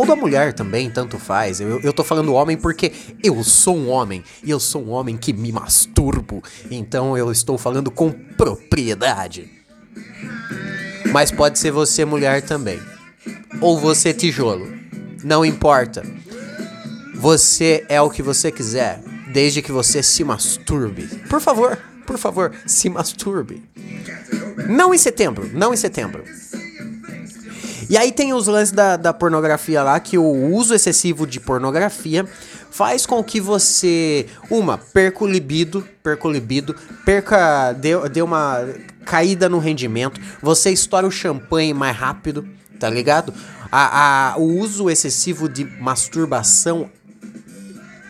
Ou 0.00 0.06
da 0.06 0.16
mulher 0.16 0.54
também, 0.54 0.88
tanto 0.88 1.18
faz. 1.18 1.60
Eu, 1.60 1.78
eu 1.82 1.92
tô 1.92 2.02
falando 2.02 2.32
homem 2.32 2.56
porque 2.56 2.90
eu 3.22 3.44
sou 3.44 3.76
um 3.76 3.90
homem. 3.90 4.24
E 4.42 4.48
eu 4.48 4.58
sou 4.58 4.82
um 4.82 4.88
homem 4.88 5.14
que 5.14 5.30
me 5.30 5.52
masturbo. 5.52 6.42
Então 6.70 7.18
eu 7.18 7.30
estou 7.30 7.58
falando 7.58 7.90
com 7.90 8.10
propriedade. 8.10 9.50
Mas 11.12 11.30
pode 11.30 11.58
ser 11.58 11.70
você 11.70 12.06
mulher 12.06 12.40
também. 12.40 12.80
Ou 13.60 13.78
você 13.78 14.14
tijolo. 14.14 14.72
Não 15.22 15.44
importa. 15.44 16.02
Você 17.14 17.84
é 17.86 18.00
o 18.00 18.08
que 18.08 18.22
você 18.22 18.50
quiser, 18.50 19.02
desde 19.30 19.60
que 19.60 19.70
você 19.70 20.02
se 20.02 20.24
masturbe. 20.24 21.08
Por 21.28 21.42
favor, 21.42 21.78
por 22.06 22.16
favor, 22.16 22.54
se 22.64 22.88
masturbe. 22.88 23.62
Não 24.66 24.94
em 24.94 24.98
setembro, 24.98 25.50
não 25.52 25.74
em 25.74 25.76
setembro. 25.76 26.24
E 27.90 27.96
aí 27.96 28.12
tem 28.12 28.32
os 28.32 28.46
lances 28.46 28.70
da, 28.70 28.96
da 28.96 29.12
pornografia 29.12 29.82
lá, 29.82 29.98
que 29.98 30.16
o 30.16 30.22
uso 30.22 30.72
excessivo 30.72 31.26
de 31.26 31.40
pornografia 31.40 32.24
faz 32.70 33.04
com 33.04 33.20
que 33.22 33.40
você, 33.40 34.28
uma, 34.48 34.78
perca 34.78 35.24
o 35.24 35.26
libido, 35.26 35.84
perca 36.00 36.28
o 36.28 36.30
libido, 36.30 36.76
perca, 37.04 37.72
dê, 37.72 38.08
dê 38.08 38.22
uma 38.22 38.64
caída 39.04 39.48
no 39.48 39.58
rendimento, 39.58 40.20
você 40.40 40.70
estoura 40.70 41.04
o 41.04 41.10
champanhe 41.10 41.74
mais 41.74 41.96
rápido, 41.96 42.48
tá 42.78 42.88
ligado? 42.88 43.34
A, 43.72 44.34
a, 44.34 44.38
o 44.38 44.44
uso 44.44 44.88
excessivo 44.88 45.48
de 45.48 45.64
masturbação 45.64 46.88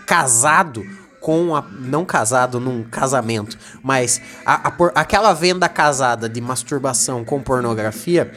casado 0.04 0.84
com 1.20 1.56
a. 1.56 1.62
Não 1.62 2.04
casado 2.04 2.58
num 2.58 2.82
casamento, 2.82 3.56
mas 3.82 4.20
a, 4.44 4.68
a, 4.68 4.72
aquela 4.94 5.32
venda 5.32 5.68
casada 5.68 6.28
de 6.28 6.40
masturbação 6.40 7.24
com 7.24 7.40
pornografia 7.40 8.32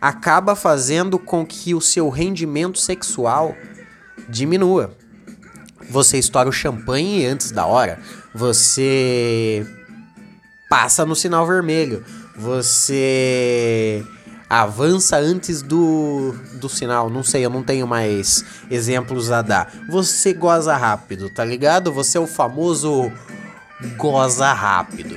acaba 0.00 0.54
fazendo 0.54 1.18
com 1.18 1.44
que 1.44 1.74
o 1.74 1.80
seu 1.80 2.08
rendimento 2.08 2.78
sexual 2.78 3.54
diminua. 4.28 4.94
Você 5.90 6.18
estoura 6.18 6.48
o 6.48 6.52
champanhe 6.52 7.24
antes 7.26 7.50
da 7.50 7.64
hora, 7.66 7.98
você 8.34 9.66
passa 10.68 11.06
no 11.06 11.16
sinal 11.16 11.46
vermelho, 11.46 12.04
você 12.36 14.04
avança 14.48 15.16
antes 15.16 15.62
do, 15.62 16.34
do 16.54 16.68
sinal. 16.68 17.10
Não 17.10 17.22
sei, 17.22 17.44
eu 17.44 17.50
não 17.50 17.62
tenho 17.62 17.86
mais 17.86 18.44
exemplos 18.70 19.30
a 19.30 19.42
dar. 19.42 19.72
Você 19.88 20.32
goza 20.32 20.76
rápido, 20.76 21.30
tá 21.30 21.44
ligado? 21.44 21.92
Você 21.92 22.18
é 22.18 22.20
o 22.20 22.26
famoso 22.26 23.10
goza 23.96 24.52
rápido. 24.52 25.16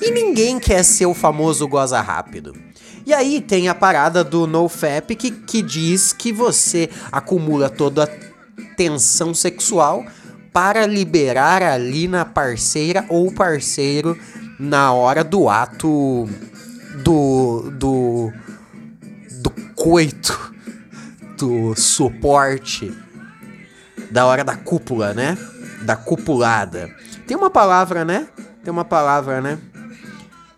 E 0.00 0.10
ninguém 0.10 0.58
quer 0.58 0.84
ser 0.84 1.06
o 1.06 1.14
famoso 1.14 1.66
goza 1.66 2.00
rápido. 2.00 2.65
E 3.06 3.14
aí 3.14 3.40
tem 3.40 3.68
a 3.68 3.74
parada 3.74 4.24
do 4.24 4.48
NoFap 4.48 5.14
que, 5.14 5.30
que 5.30 5.62
diz 5.62 6.12
que 6.12 6.32
você 6.32 6.90
acumula 7.12 7.70
toda 7.70 8.02
a 8.02 8.74
tensão 8.74 9.32
sexual 9.32 10.04
para 10.52 10.86
liberar 10.86 11.62
ali 11.62 12.08
na 12.08 12.24
parceira 12.24 13.06
ou 13.08 13.32
parceiro 13.32 14.18
na 14.58 14.92
hora 14.92 15.22
do 15.22 15.48
ato 15.48 16.28
do 17.04 17.70
do 17.78 18.32
do 19.40 19.50
coito, 19.76 20.52
do 21.38 21.76
suporte 21.76 22.92
da 24.10 24.26
hora 24.26 24.42
da 24.42 24.56
cúpula, 24.56 25.14
né? 25.14 25.38
Da 25.82 25.94
cupulada. 25.94 26.90
Tem 27.24 27.36
uma 27.36 27.50
palavra, 27.50 28.04
né? 28.04 28.26
Tem 28.64 28.72
uma 28.72 28.84
palavra, 28.84 29.40
né? 29.40 29.58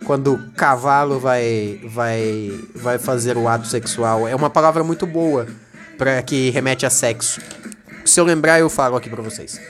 Quando 0.08 0.32
o 0.32 0.50
cavalo 0.52 1.20
vai, 1.20 1.78
vai, 1.84 2.50
vai 2.74 2.98
fazer 2.98 3.36
o 3.36 3.46
ato 3.46 3.66
sexual. 3.66 4.26
É 4.26 4.34
uma 4.34 4.48
palavra 4.48 4.82
muito 4.82 5.06
boa 5.06 5.46
para 5.98 6.22
que 6.22 6.48
remete 6.48 6.86
a 6.86 6.90
sexo. 6.90 7.42
Se 8.06 8.18
eu 8.18 8.24
lembrar, 8.24 8.58
eu 8.58 8.70
falo 8.70 8.96
aqui 8.96 9.10
para 9.10 9.20
vocês. 9.20 9.60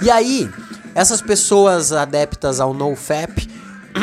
E 0.00 0.10
aí, 0.10 0.48
essas 0.94 1.20
pessoas 1.20 1.92
adeptas 1.92 2.60
ao 2.60 2.72
NoFap 2.72 3.46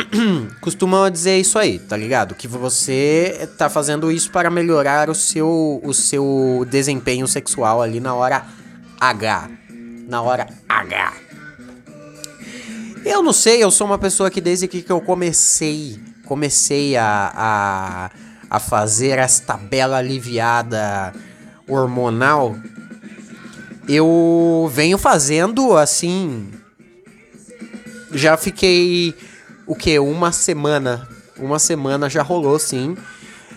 costumam 0.62 1.10
dizer 1.10 1.36
isso 1.40 1.58
aí, 1.58 1.80
tá 1.80 1.96
ligado? 1.96 2.36
Que 2.36 2.46
você 2.46 3.50
tá 3.58 3.68
fazendo 3.68 4.12
isso 4.12 4.30
para 4.30 4.48
melhorar 4.50 5.10
o 5.10 5.16
seu, 5.16 5.80
o 5.82 5.92
seu 5.92 6.64
desempenho 6.70 7.26
sexual 7.26 7.82
ali 7.82 7.98
na 7.98 8.14
hora 8.14 8.44
H. 9.00 9.50
Na 10.06 10.22
hora 10.22 10.46
H. 10.68 11.27
Eu 13.08 13.22
não 13.22 13.32
sei, 13.32 13.64
eu 13.64 13.70
sou 13.70 13.86
uma 13.86 13.96
pessoa 13.96 14.30
que 14.30 14.38
desde 14.38 14.68
que 14.68 14.84
eu 14.86 15.00
comecei, 15.00 15.98
comecei 16.26 16.94
a, 16.94 17.32
a, 17.34 18.10
a 18.50 18.60
fazer 18.60 19.18
esta 19.18 19.56
bela 19.56 19.96
aliviada 19.96 21.14
hormonal, 21.66 22.54
eu 23.88 24.70
venho 24.74 24.98
fazendo 24.98 25.74
assim. 25.74 26.50
Já 28.12 28.36
fiquei 28.36 29.14
o 29.66 29.74
que? 29.74 29.98
Uma 29.98 30.30
semana. 30.30 31.08
Uma 31.38 31.58
semana 31.58 32.10
já 32.10 32.22
rolou, 32.22 32.58
sim. 32.58 32.94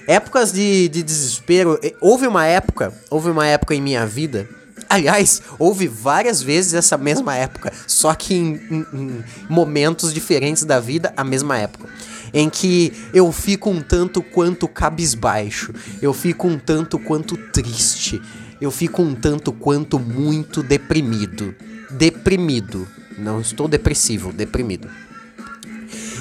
Épocas 0.08 0.54
de, 0.54 0.88
de 0.88 1.04
desespero. 1.04 1.78
Houve 2.00 2.26
uma 2.26 2.46
época, 2.46 2.94
houve 3.10 3.30
uma 3.30 3.46
época 3.46 3.76
em 3.76 3.82
minha 3.82 4.06
vida 4.06 4.48
Aliás, 4.92 5.42
houve 5.58 5.88
várias 5.88 6.42
vezes 6.42 6.74
essa 6.74 6.98
mesma 6.98 7.34
época, 7.34 7.72
só 7.88 8.14
que 8.14 8.34
em, 8.34 8.56
em, 8.70 8.86
em, 8.94 9.24
momentos 9.48 10.14
diferentes 10.14 10.66
da 10.66 10.82
vida, 10.82 11.14
a 11.16 11.24
mesma 11.24 11.58
época. 11.58 11.88
Em 12.34 12.50
que 12.50 12.92
eu 13.14 13.32
fico 13.32 13.70
um 13.70 13.82
tanto 13.82 14.22
quanto 14.22 14.68
cabisbaixo, 14.68 15.74
eu 16.02 16.14
fico 16.14 16.46
um 16.46 16.60
tanto 16.60 17.00
quanto 17.00 17.38
triste, 17.38 18.22
eu 18.60 18.70
fico 18.70 19.02
um 19.02 19.16
tanto 19.16 19.54
quanto 19.54 19.98
muito 19.98 20.62
deprimido. 20.62 21.56
Deprimido. 21.90 22.86
Não 23.18 23.40
estou 23.40 23.70
depressivo, 23.70 24.34
deprimido. 24.34 24.90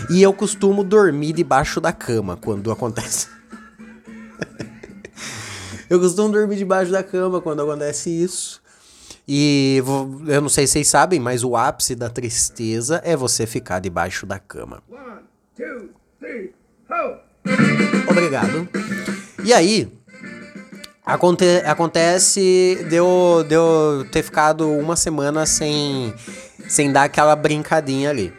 E 0.09 0.23
eu 0.23 0.33
costumo 0.33 0.85
dormir 0.85 1.33
debaixo 1.33 1.81
da 1.81 1.93
cama 1.93 2.37
quando 2.37 2.71
acontece. 2.71 3.27
Eu 5.91 5.99
costumo 5.99 6.31
dormir 6.31 6.55
debaixo 6.55 6.93
da 6.93 7.03
cama 7.03 7.41
quando 7.41 7.63
acontece 7.63 8.11
isso. 8.11 8.60
E 9.33 9.81
eu 10.27 10.41
não 10.41 10.49
sei 10.49 10.67
se 10.67 10.73
vocês 10.73 10.89
sabem, 10.89 11.21
mas 11.21 11.45
o 11.45 11.55
ápice 11.55 11.95
da 11.95 12.11
tristeza 12.11 13.01
é 13.05 13.15
você 13.15 13.47
ficar 13.47 13.79
debaixo 13.79 14.27
da 14.27 14.41
cama. 14.41 14.83
One, 14.91 15.21
two, 15.57 15.91
three, 16.19 16.53
Obrigado. 18.11 18.69
E 19.45 19.53
aí, 19.53 19.89
aconte 21.07 21.45
acontece 21.65 22.85
de 22.89 22.97
eu, 22.97 23.47
de 23.49 24.11
ter 24.11 24.25
ficado 24.25 24.69
uma 24.69 24.97
semana 24.97 25.47
sem, 25.47 26.13
sem 26.69 26.91
dar 26.91 27.05
aquela 27.05 27.37
brincadinha 27.37 28.11
ali. 28.11 28.33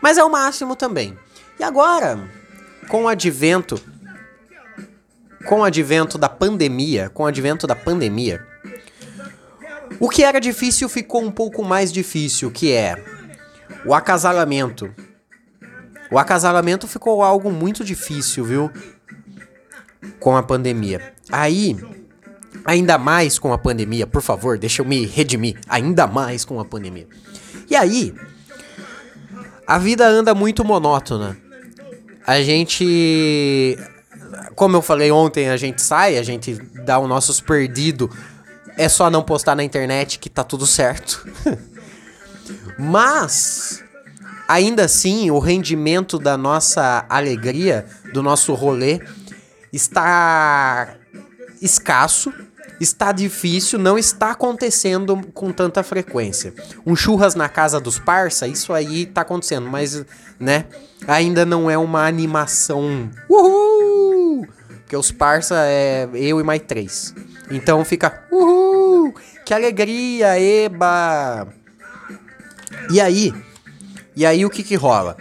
Mas 0.00 0.16
é 0.16 0.24
o 0.24 0.30
máximo 0.30 0.74
também. 0.74 1.18
E 1.60 1.62
agora, 1.62 2.18
com 2.88 3.02
o 3.02 3.08
advento 3.08 3.78
com 5.44 5.60
o 5.60 5.64
advento 5.64 6.16
da 6.16 6.30
pandemia, 6.30 7.10
com 7.10 7.24
o 7.24 7.26
advento 7.26 7.66
da 7.66 7.76
pandemia, 7.76 8.53
o 10.00 10.08
que 10.08 10.22
era 10.22 10.40
difícil 10.40 10.88
ficou 10.88 11.22
um 11.22 11.30
pouco 11.30 11.62
mais 11.62 11.92
difícil, 11.92 12.50
que 12.50 12.72
é 12.72 12.96
o 13.84 13.94
acasalamento. 13.94 14.92
O 16.10 16.18
acasalamento 16.18 16.86
ficou 16.86 17.22
algo 17.22 17.50
muito 17.50 17.84
difícil, 17.84 18.44
viu? 18.44 18.70
Com 20.20 20.36
a 20.36 20.42
pandemia. 20.42 21.14
Aí, 21.30 21.76
ainda 22.64 22.98
mais 22.98 23.38
com 23.38 23.52
a 23.52 23.58
pandemia, 23.58 24.06
por 24.06 24.22
favor, 24.22 24.58
deixa 24.58 24.82
eu 24.82 24.86
me 24.86 25.06
redimir. 25.06 25.58
Ainda 25.68 26.06
mais 26.06 26.44
com 26.44 26.60
a 26.60 26.64
pandemia. 26.64 27.06
E 27.68 27.74
aí, 27.74 28.14
a 29.66 29.78
vida 29.78 30.06
anda 30.06 30.34
muito 30.34 30.64
monótona. 30.64 31.36
A 32.26 32.40
gente 32.42 33.76
como 34.54 34.76
eu 34.76 34.82
falei 34.82 35.10
ontem, 35.10 35.48
a 35.48 35.56
gente 35.56 35.82
sai, 35.82 36.16
a 36.16 36.22
gente 36.22 36.54
dá 36.84 36.98
os 36.98 37.08
nossos 37.08 37.40
perdidos. 37.40 38.08
É 38.76 38.88
só 38.88 39.08
não 39.08 39.22
postar 39.22 39.54
na 39.54 39.62
internet 39.62 40.18
que 40.18 40.28
tá 40.28 40.42
tudo 40.42 40.66
certo. 40.66 41.26
Mas, 42.78 43.82
ainda 44.48 44.84
assim, 44.84 45.30
o 45.30 45.38
rendimento 45.38 46.18
da 46.18 46.36
nossa 46.36 47.06
alegria, 47.08 47.86
do 48.12 48.22
nosso 48.22 48.52
rolê, 48.54 49.00
está 49.72 50.96
escasso. 51.62 52.32
está 52.80 53.12
difícil, 53.12 53.78
não 53.78 53.96
está 53.96 54.32
acontecendo 54.32 55.16
com 55.32 55.52
tanta 55.52 55.82
frequência. 55.82 56.52
Um 56.84 56.96
churras 56.96 57.34
na 57.34 57.48
casa 57.48 57.80
dos 57.80 57.98
parça, 57.98 58.48
isso 58.48 58.72
aí 58.72 59.06
tá 59.06 59.20
acontecendo, 59.20 59.68
mas, 59.68 60.04
né, 60.38 60.66
ainda 61.06 61.46
não 61.46 61.70
é 61.70 61.78
uma 61.78 62.06
animação. 62.06 63.08
Uhul! 63.30 64.46
Porque 64.80 64.96
os 64.96 65.12
parça 65.12 65.54
é 65.66 66.08
eu 66.12 66.40
e 66.40 66.42
mais 66.42 66.62
três. 66.66 67.14
Então 67.50 67.84
fica, 67.84 68.24
uhul! 68.30 69.14
Que 69.44 69.52
alegria, 69.52 70.38
eba! 70.38 71.46
E 72.90 73.00
aí, 73.00 73.32
e 74.16 74.24
aí 74.24 74.44
o 74.44 74.50
que 74.50 74.62
que 74.62 74.74
rola? 74.74 75.16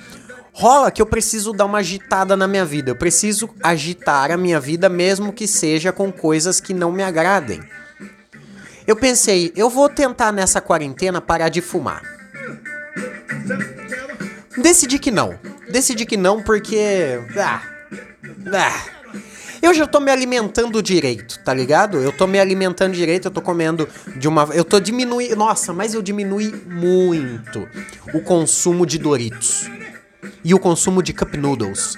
rola 0.53 0.91
que 0.91 1.01
eu 1.01 1.05
preciso 1.05 1.51
dar 1.51 1.65
uma 1.65 1.79
agitada 1.79 2.38
na 2.38 2.47
minha 2.47 2.63
vida. 2.63 2.91
Eu 2.91 2.95
preciso 2.95 3.49
agitar 3.62 4.31
a 4.31 4.38
minha 4.38 4.59
vida, 4.59 4.88
mesmo 4.88 5.33
que 5.33 5.47
seja 5.47 5.91
com 5.91 6.12
coisas 6.12 6.62
que 6.62 6.73
não 6.73 6.91
me 6.91 7.03
agradem. 7.03 7.62
Eu 8.86 8.95
pensei, 8.95 9.51
eu 9.55 9.69
vou 9.69 9.89
tentar 9.89 10.31
nessa 10.31 10.62
quarentena 10.62 11.19
parar 11.19 11.49
de 11.49 11.62
fumar. 11.62 12.03
Decidi 14.57 14.99
que 14.99 15.09
não. 15.09 15.38
Decidi 15.69 16.05
que 16.05 16.15
não 16.15 16.43
porque. 16.43 17.19
Ah, 17.36 17.63
ah, 18.53 19.03
eu 19.63 19.73
já 19.73 19.88
tô 19.88 20.02
me 20.02 20.12
alimentando 20.12 20.84
direito, 20.84 21.39
tá 21.39 21.54
ligado? 21.54 21.97
Eu 21.97 22.12
tô 22.12 22.28
me 22.28 22.38
alimentando 22.38 22.93
direito, 22.93 23.30
eu 23.30 23.32
tô 23.32 23.41
comendo 23.41 23.88
de 24.17 24.28
uma. 24.28 24.49
Eu 24.54 24.65
tô 24.65 24.78
diminuindo. 24.78 25.38
Nossa, 25.38 25.71
mas 25.71 25.93
eu 25.93 26.02
diminui 26.02 26.54
muito 26.67 27.65
o 28.13 28.19
consumo 28.19 28.86
de 28.86 28.97
Doritos 28.97 29.69
e 30.43 30.54
o 30.54 30.60
consumo 30.60 31.02
de 31.02 31.13
Cup 31.13 31.36
Noodles. 31.36 31.97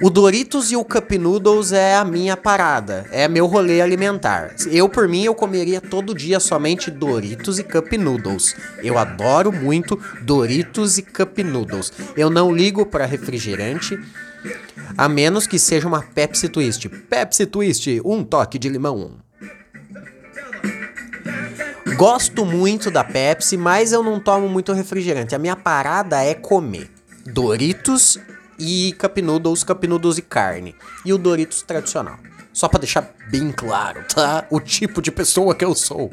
O 0.00 0.08
Doritos 0.08 0.70
e 0.72 0.76
o 0.76 0.84
Cup 0.84 1.12
Noodles 1.12 1.72
é 1.72 1.96
a 1.96 2.04
minha 2.04 2.36
parada, 2.36 3.06
é 3.10 3.28
meu 3.28 3.46
rolê 3.46 3.80
alimentar. 3.80 4.54
Eu, 4.70 4.88
por 4.88 5.08
mim, 5.08 5.24
eu 5.24 5.34
comeria 5.34 5.80
todo 5.80 6.14
dia 6.14 6.40
somente 6.40 6.90
Doritos 6.90 7.58
e 7.58 7.64
Cup 7.64 7.92
Noodles. 7.92 8.56
Eu 8.82 8.98
adoro 8.98 9.52
muito 9.52 10.00
Doritos 10.22 10.96
e 10.98 11.02
Cup 11.02 11.38
Noodles. 11.38 11.92
Eu 12.16 12.30
não 12.30 12.52
ligo 12.52 12.86
para 12.86 13.04
refrigerante, 13.04 13.98
a 14.96 15.08
menos 15.08 15.46
que 15.46 15.58
seja 15.58 15.88
uma 15.88 16.02
Pepsi 16.02 16.48
Twist. 16.48 16.88
Pepsi 16.88 17.46
Twist, 17.46 18.00
um 18.04 18.24
toque 18.24 18.58
de 18.58 18.68
limão. 18.68 19.16
Gosto 21.96 22.44
muito 22.44 22.90
da 22.90 23.04
Pepsi, 23.04 23.56
mas 23.56 23.92
eu 23.92 24.02
não 24.02 24.18
tomo 24.18 24.48
muito 24.48 24.72
refrigerante. 24.72 25.34
A 25.34 25.38
minha 25.38 25.56
parada 25.56 26.22
é 26.22 26.34
comer. 26.34 26.90
Doritos 27.26 28.18
e 28.58 28.94
Cup 28.98 29.18
Noodles, 29.18 29.62
Cup 29.62 29.84
Noodles 29.84 30.18
e 30.18 30.22
carne. 30.22 30.74
E 31.04 31.12
o 31.12 31.18
Doritos 31.18 31.62
tradicional. 31.62 32.18
Só 32.52 32.68
para 32.68 32.80
deixar 32.80 33.14
bem 33.30 33.50
claro, 33.52 34.04
tá? 34.12 34.46
O 34.50 34.60
tipo 34.60 35.00
de 35.00 35.10
pessoa 35.10 35.54
que 35.54 35.64
eu 35.64 35.74
sou. 35.74 36.12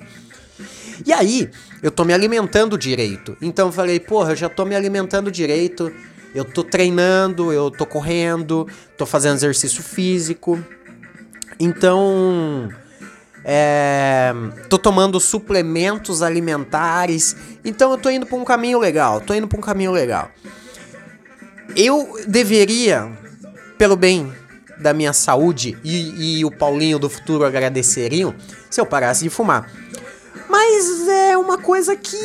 E 1.06 1.14
aí, 1.14 1.50
eu 1.82 1.92
tô 1.92 2.04
me 2.04 2.14
alimentando 2.14 2.78
direito. 2.78 3.38
Então 3.42 3.68
eu 3.68 3.72
falei, 3.72 4.00
porra, 4.00 4.32
eu 4.32 4.36
já 4.36 4.50
tô 4.50 4.66
me 4.66 4.76
alimentando 4.76 5.32
direito. 5.32 5.92
Eu 6.34 6.46
tô 6.46 6.64
treinando, 6.64 7.52
eu 7.52 7.72
tô 7.72 7.86
correndo, 7.86 8.68
tô 8.98 9.06
fazendo 9.06 9.36
exercício 9.36 9.82
físico. 9.82 10.64
Então, 11.60 12.70
é, 13.44 14.32
tô 14.70 14.78
tomando 14.78 15.20
suplementos 15.20 16.22
alimentares. 16.22 17.36
Então 17.66 17.92
eu 17.92 17.98
tô 17.98 18.10
indo 18.10 18.26
pra 18.26 18.38
um 18.38 18.46
caminho 18.46 18.80
legal. 18.80 19.22
Tô 19.22 19.34
indo 19.34 19.48
pra 19.48 19.58
um 19.58 19.62
caminho 19.62 19.92
legal 19.92 20.32
eu 21.76 22.20
deveria, 22.28 23.12
pelo 23.78 23.96
bem 23.96 24.34
da 24.78 24.94
minha 24.94 25.14
saúde, 25.14 25.78
e, 25.84 26.40
e 26.40 26.46
o 26.46 26.52
Paulinho 26.52 27.00
do 27.00 27.10
futuro 27.10 27.46
agradeceriam 27.46 28.34
se 28.70 28.80
eu 28.80 28.86
parasse 28.86 29.24
de 29.24 29.30
fumar. 29.30 29.72
Mas 30.50 31.08
é 31.08 31.38
uma 31.38 31.58
coisa 31.58 31.96
que. 31.96 32.18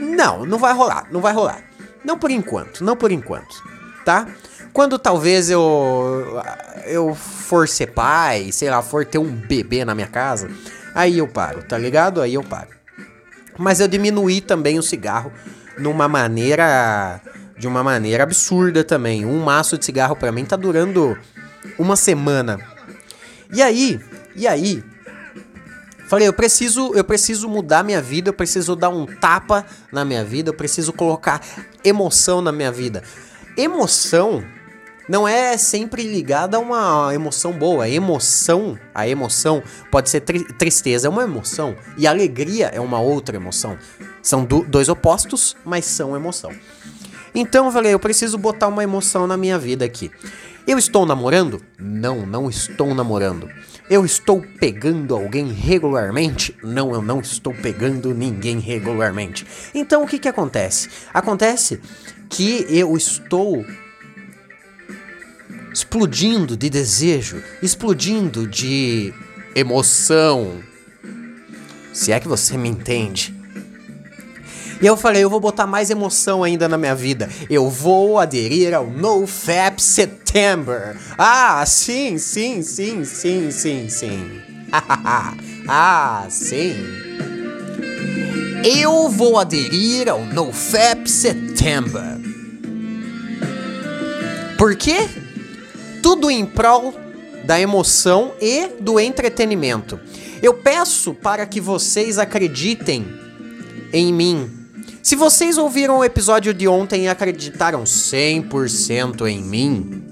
Não, 0.00 0.44
não 0.44 0.58
vai 0.58 0.74
rolar, 0.74 1.06
não 1.10 1.20
vai 1.20 1.32
rolar. 1.32 1.62
Não 2.04 2.18
por 2.18 2.30
enquanto, 2.30 2.84
não 2.84 2.96
por 2.96 3.10
enquanto, 3.10 3.62
tá? 4.04 4.26
Quando 4.72 4.98
talvez 4.98 5.50
eu 5.50 6.40
eu 6.86 7.14
for 7.14 7.68
ser 7.68 7.88
pai, 7.88 8.52
sei 8.52 8.70
lá, 8.70 8.80
for 8.82 9.04
ter 9.04 9.18
um 9.18 9.30
bebê 9.30 9.84
na 9.84 9.94
minha 9.94 10.06
casa, 10.06 10.48
aí 10.94 11.18
eu 11.18 11.26
paro, 11.26 11.62
tá 11.62 11.76
ligado? 11.76 12.20
Aí 12.20 12.34
eu 12.34 12.42
paro. 12.42 12.68
Mas 13.58 13.80
eu 13.80 13.88
diminuí 13.88 14.40
também 14.40 14.78
o 14.78 14.82
cigarro 14.82 15.32
numa 15.76 16.06
maneira 16.08 17.20
de 17.58 17.66
uma 17.66 17.82
maneira 17.82 18.22
absurda 18.22 18.84
também. 18.84 19.26
Um 19.26 19.40
maço 19.42 19.76
de 19.76 19.84
cigarro 19.84 20.14
para 20.14 20.30
mim 20.30 20.44
tá 20.44 20.56
durando 20.56 21.18
uma 21.78 21.96
semana. 21.96 22.58
E 23.52 23.60
aí, 23.60 24.00
e 24.36 24.46
aí, 24.46 24.84
falei, 26.08 26.26
eu 26.26 26.32
preciso, 26.32 26.92
eu 26.94 27.04
preciso 27.04 27.48
mudar 27.48 27.84
minha 27.84 28.02
vida, 28.02 28.30
eu 28.30 28.34
preciso 28.34 28.74
dar 28.74 28.88
um 28.88 29.06
tapa 29.06 29.64
na 29.92 30.04
minha 30.04 30.24
vida, 30.24 30.50
eu 30.50 30.54
preciso 30.54 30.92
colocar 30.92 31.40
emoção 31.84 32.40
na 32.40 32.50
minha 32.50 32.72
vida. 32.72 33.02
Emoção 33.56 34.42
não 35.08 35.26
é 35.26 35.56
sempre 35.56 36.02
ligada 36.02 36.58
a 36.58 36.60
uma 36.60 37.14
emoção 37.14 37.52
boa. 37.52 37.84
A 37.84 37.88
emoção, 37.88 38.78
a 38.94 39.08
emoção 39.08 39.62
pode 39.90 40.10
ser 40.10 40.20
tri 40.20 40.44
tristeza, 40.44 41.06
é 41.06 41.10
uma 41.10 41.22
emoção. 41.22 41.74
E 41.96 42.06
alegria 42.06 42.66
é 42.66 42.80
uma 42.80 43.00
outra 43.00 43.34
emoção. 43.36 43.78
São 44.22 44.44
do, 44.44 44.62
dois 44.64 44.88
opostos, 44.88 45.56
mas 45.64 45.86
são 45.86 46.14
emoção. 46.14 46.52
Então 47.34 47.66
eu 47.66 47.72
falei, 47.72 47.94
eu 47.94 47.98
preciso 47.98 48.36
botar 48.36 48.68
uma 48.68 48.82
emoção 48.82 49.26
na 49.26 49.36
minha 49.36 49.58
vida 49.58 49.84
aqui. 49.84 50.10
Eu 50.66 50.78
estou 50.78 51.06
namorando? 51.06 51.62
Não, 51.78 52.26
não 52.26 52.50
estou 52.50 52.94
namorando. 52.94 53.48
Eu 53.90 54.04
estou 54.04 54.42
pegando 54.60 55.14
alguém 55.14 55.50
regularmente? 55.50 56.54
Não, 56.62 56.92
eu 56.92 57.00
não 57.00 57.20
estou 57.20 57.54
pegando 57.54 58.12
ninguém 58.12 58.58
regularmente. 58.58 59.46
Então 59.74 60.04
o 60.04 60.06
que 60.06 60.18
que 60.18 60.28
acontece? 60.28 60.90
Acontece 61.12 61.80
que 62.28 62.66
eu 62.68 62.96
estou 62.96 63.64
explodindo 65.72 66.56
de 66.56 66.68
desejo, 66.68 67.42
explodindo 67.62 68.46
de 68.46 69.14
emoção. 69.54 70.60
Se 71.92 72.12
é 72.12 72.20
que 72.20 72.28
você 72.28 72.58
me 72.58 72.68
entende. 72.68 73.37
E 74.80 74.86
eu 74.86 74.96
falei, 74.96 75.24
eu 75.24 75.30
vou 75.30 75.40
botar 75.40 75.66
mais 75.66 75.90
emoção 75.90 76.44
ainda 76.44 76.68
na 76.68 76.78
minha 76.78 76.94
vida. 76.94 77.28
Eu 77.50 77.68
vou 77.68 78.18
aderir 78.18 78.74
ao 78.74 78.86
NoFap 78.86 79.82
September. 79.82 80.96
Ah, 81.16 81.64
sim, 81.66 82.18
sim, 82.18 82.62
sim, 82.62 83.04
sim, 83.04 83.50
sim, 83.50 83.88
sim. 83.88 84.40
ah, 85.68 86.26
sim. 86.28 86.74
Eu 88.64 89.08
vou 89.08 89.38
aderir 89.38 90.08
ao 90.08 90.24
NoFap 90.24 91.08
September. 91.08 92.18
Por 94.56 94.74
quê? 94.76 95.08
tudo 96.08 96.30
em 96.30 96.44
prol 96.46 96.94
da 97.44 97.60
emoção 97.60 98.32
e 98.40 98.68
do 98.80 98.98
entretenimento. 98.98 100.00
Eu 100.42 100.54
peço 100.54 101.14
para 101.14 101.44
que 101.46 101.60
vocês 101.60 102.18
acreditem 102.18 103.06
em 103.92 104.12
mim. 104.12 104.57
Se 105.08 105.16
vocês 105.16 105.56
ouviram 105.56 106.00
o 106.00 106.04
episódio 106.04 106.52
de 106.52 106.68
ontem 106.68 107.04
e 107.04 107.08
acreditaram 107.08 107.82
100% 107.84 109.26
em 109.26 109.42
mim, 109.42 110.02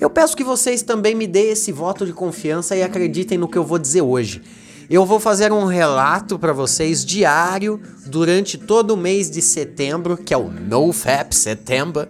eu 0.00 0.08
peço 0.08 0.34
que 0.34 0.42
vocês 0.42 0.80
também 0.80 1.14
me 1.14 1.26
deem 1.26 1.50
esse 1.50 1.70
voto 1.70 2.06
de 2.06 2.14
confiança 2.14 2.74
e 2.74 2.82
acreditem 2.82 3.36
no 3.36 3.46
que 3.46 3.58
eu 3.58 3.62
vou 3.62 3.78
dizer 3.78 4.00
hoje. 4.00 4.40
Eu 4.88 5.04
vou 5.04 5.20
fazer 5.20 5.52
um 5.52 5.66
relato 5.66 6.38
para 6.38 6.54
vocês 6.54 7.04
diário 7.04 7.78
durante 8.06 8.56
todo 8.56 8.92
o 8.92 8.96
mês 8.96 9.30
de 9.30 9.42
setembro, 9.42 10.16
que 10.16 10.32
é 10.32 10.38
o 10.38 10.50
NoFap 10.50 11.36
Setembro 11.36 12.08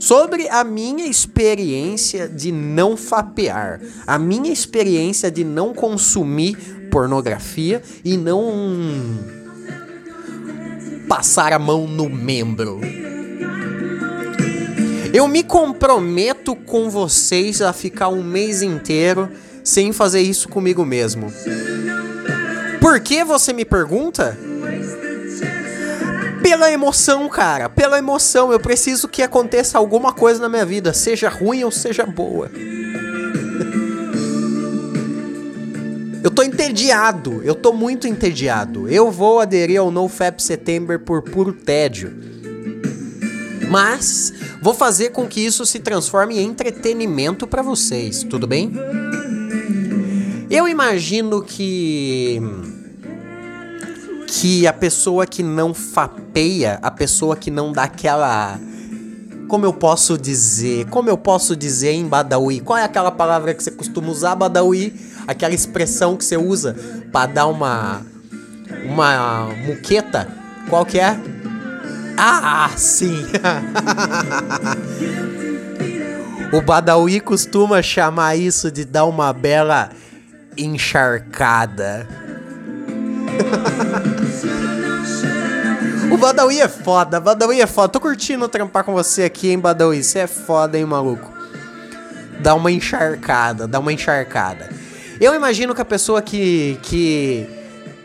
sobre 0.00 0.48
a 0.48 0.64
minha 0.64 1.06
experiência 1.06 2.26
de 2.26 2.50
não 2.50 2.96
fapear, 2.96 3.78
a 4.06 4.18
minha 4.18 4.50
experiência 4.50 5.30
de 5.30 5.44
não 5.44 5.74
consumir 5.74 6.56
pornografia 6.90 7.82
e 8.02 8.16
não 8.16 9.35
passar 11.08 11.52
a 11.52 11.58
mão 11.58 11.86
no 11.86 12.08
membro. 12.08 12.80
Eu 15.12 15.26
me 15.26 15.42
comprometo 15.42 16.54
com 16.54 16.90
vocês 16.90 17.62
a 17.62 17.72
ficar 17.72 18.08
um 18.08 18.22
mês 18.22 18.60
inteiro 18.62 19.30
sem 19.64 19.92
fazer 19.92 20.20
isso 20.20 20.48
comigo 20.48 20.84
mesmo. 20.84 21.32
Por 22.80 23.00
que 23.00 23.24
você 23.24 23.52
me 23.52 23.64
pergunta? 23.64 24.38
Pela 26.42 26.70
emoção, 26.70 27.28
cara. 27.28 27.68
Pela 27.68 27.98
emoção. 27.98 28.52
Eu 28.52 28.60
preciso 28.60 29.08
que 29.08 29.22
aconteça 29.22 29.78
alguma 29.78 30.12
coisa 30.12 30.40
na 30.40 30.48
minha 30.48 30.64
vida, 30.64 30.92
seja 30.92 31.28
ruim 31.28 31.64
ou 31.64 31.70
seja 31.70 32.06
boa. 32.06 32.50
Eu 36.22 36.30
tô 36.30 36.42
entediado. 36.42 37.40
Eu 37.42 37.54
tô 37.54 37.72
muito 37.72 38.06
entediado. 38.06 38.88
Eu 38.88 39.10
vou 39.10 39.40
aderir 39.40 39.80
ao 39.80 39.90
NoFap 39.90 40.42
September 40.42 40.98
por 40.98 41.22
puro 41.22 41.52
tédio. 41.52 42.12
Mas 43.68 44.32
vou 44.62 44.74
fazer 44.74 45.10
com 45.10 45.26
que 45.26 45.40
isso 45.40 45.66
se 45.66 45.80
transforme 45.80 46.38
em 46.38 46.46
entretenimento 46.46 47.46
para 47.46 47.62
vocês, 47.62 48.22
tudo 48.22 48.46
bem? 48.46 48.72
Eu 50.48 50.68
imagino 50.68 51.42
que 51.42 52.40
que 54.28 54.66
a 54.66 54.72
pessoa 54.72 55.26
que 55.26 55.42
não 55.42 55.72
fapeia, 55.72 56.78
a 56.82 56.90
pessoa 56.90 57.36
que 57.36 57.50
não 57.50 57.72
dá 57.72 57.84
aquela 57.84 58.58
como 59.48 59.64
eu 59.64 59.72
posso 59.72 60.18
dizer? 60.18 60.86
Como 60.86 61.08
eu 61.08 61.16
posso 61.16 61.56
dizer 61.56 61.92
em 61.92 62.06
Badawi? 62.06 62.60
Qual 62.60 62.76
é 62.76 62.84
aquela 62.84 63.10
palavra 63.10 63.54
que 63.54 63.62
você 63.62 63.70
costuma 63.70 64.08
usar, 64.08 64.34
Badawi? 64.34 64.92
Aquela 65.26 65.54
expressão 65.54 66.16
que 66.16 66.24
você 66.24 66.36
usa 66.36 66.76
para 67.12 67.26
dar 67.26 67.46
uma 67.46 68.02
uma 68.84 69.46
muqueta? 69.66 70.28
Qual 70.68 70.84
que 70.84 70.98
é? 70.98 71.18
Ah, 72.16 72.70
sim. 72.76 73.26
o 76.52 76.60
Badawi 76.62 77.20
costuma 77.20 77.82
chamar 77.82 78.36
isso 78.36 78.70
de 78.70 78.84
dar 78.84 79.04
uma 79.04 79.32
bela 79.32 79.90
encharcada. 80.56 82.08
O 86.08 86.16
Badawi 86.16 86.60
é 86.60 86.68
foda, 86.68 87.20
Badawi 87.20 87.60
é 87.60 87.66
foda. 87.66 87.88
Tô 87.88 88.00
curtindo 88.00 88.48
trampar 88.48 88.84
com 88.84 88.92
você 88.92 89.24
aqui, 89.24 89.50
hein, 89.50 89.58
Badawi. 89.58 90.02
Você 90.02 90.20
é 90.20 90.26
foda, 90.26 90.78
hein, 90.78 90.86
maluco. 90.86 91.30
Dá 92.40 92.54
uma 92.54 92.70
encharcada, 92.70 93.66
dá 93.66 93.80
uma 93.80 93.92
encharcada. 93.92 94.70
Eu 95.20 95.34
imagino 95.34 95.74
que 95.74 95.80
a 95.80 95.84
pessoa 95.84 96.20
que, 96.20 96.78
que 96.82 97.46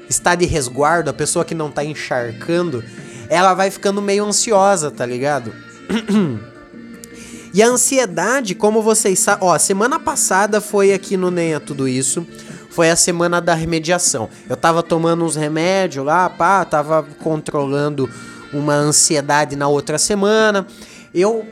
está 0.09 0.35
de 0.35 0.45
resguardo, 0.45 1.09
a 1.09 1.13
pessoa 1.13 1.43
que 1.43 1.55
não 1.55 1.69
tá 1.69 1.83
encharcando, 1.83 2.83
ela 3.29 3.53
vai 3.53 3.69
ficando 3.71 4.01
meio 4.01 4.25
ansiosa, 4.25 4.91
tá 4.91 5.05
ligado? 5.05 5.53
e 7.53 7.61
a 7.61 7.67
ansiedade, 7.67 8.55
como 8.55 8.81
vocês 8.81 9.19
sabem, 9.19 9.47
ó, 9.47 9.57
semana 9.57 9.99
passada 9.99 10.61
foi 10.61 10.93
aqui 10.93 11.17
no 11.17 11.29
NEA 11.29 11.59
tudo 11.59 11.87
isso 11.87 12.25
foi 12.71 12.89
a 12.89 12.95
semana 12.95 13.41
da 13.41 13.53
remediação. 13.53 14.29
Eu 14.49 14.55
tava 14.55 14.81
tomando 14.81 15.25
uns 15.25 15.35
remédios 15.35 16.05
lá, 16.05 16.29
pá, 16.29 16.63
tava 16.63 17.03
controlando 17.19 18.09
uma 18.53 18.73
ansiedade 18.73 19.55
na 19.55 19.67
outra 19.67 19.97
semana. 19.97 20.65
Eu 21.13 21.45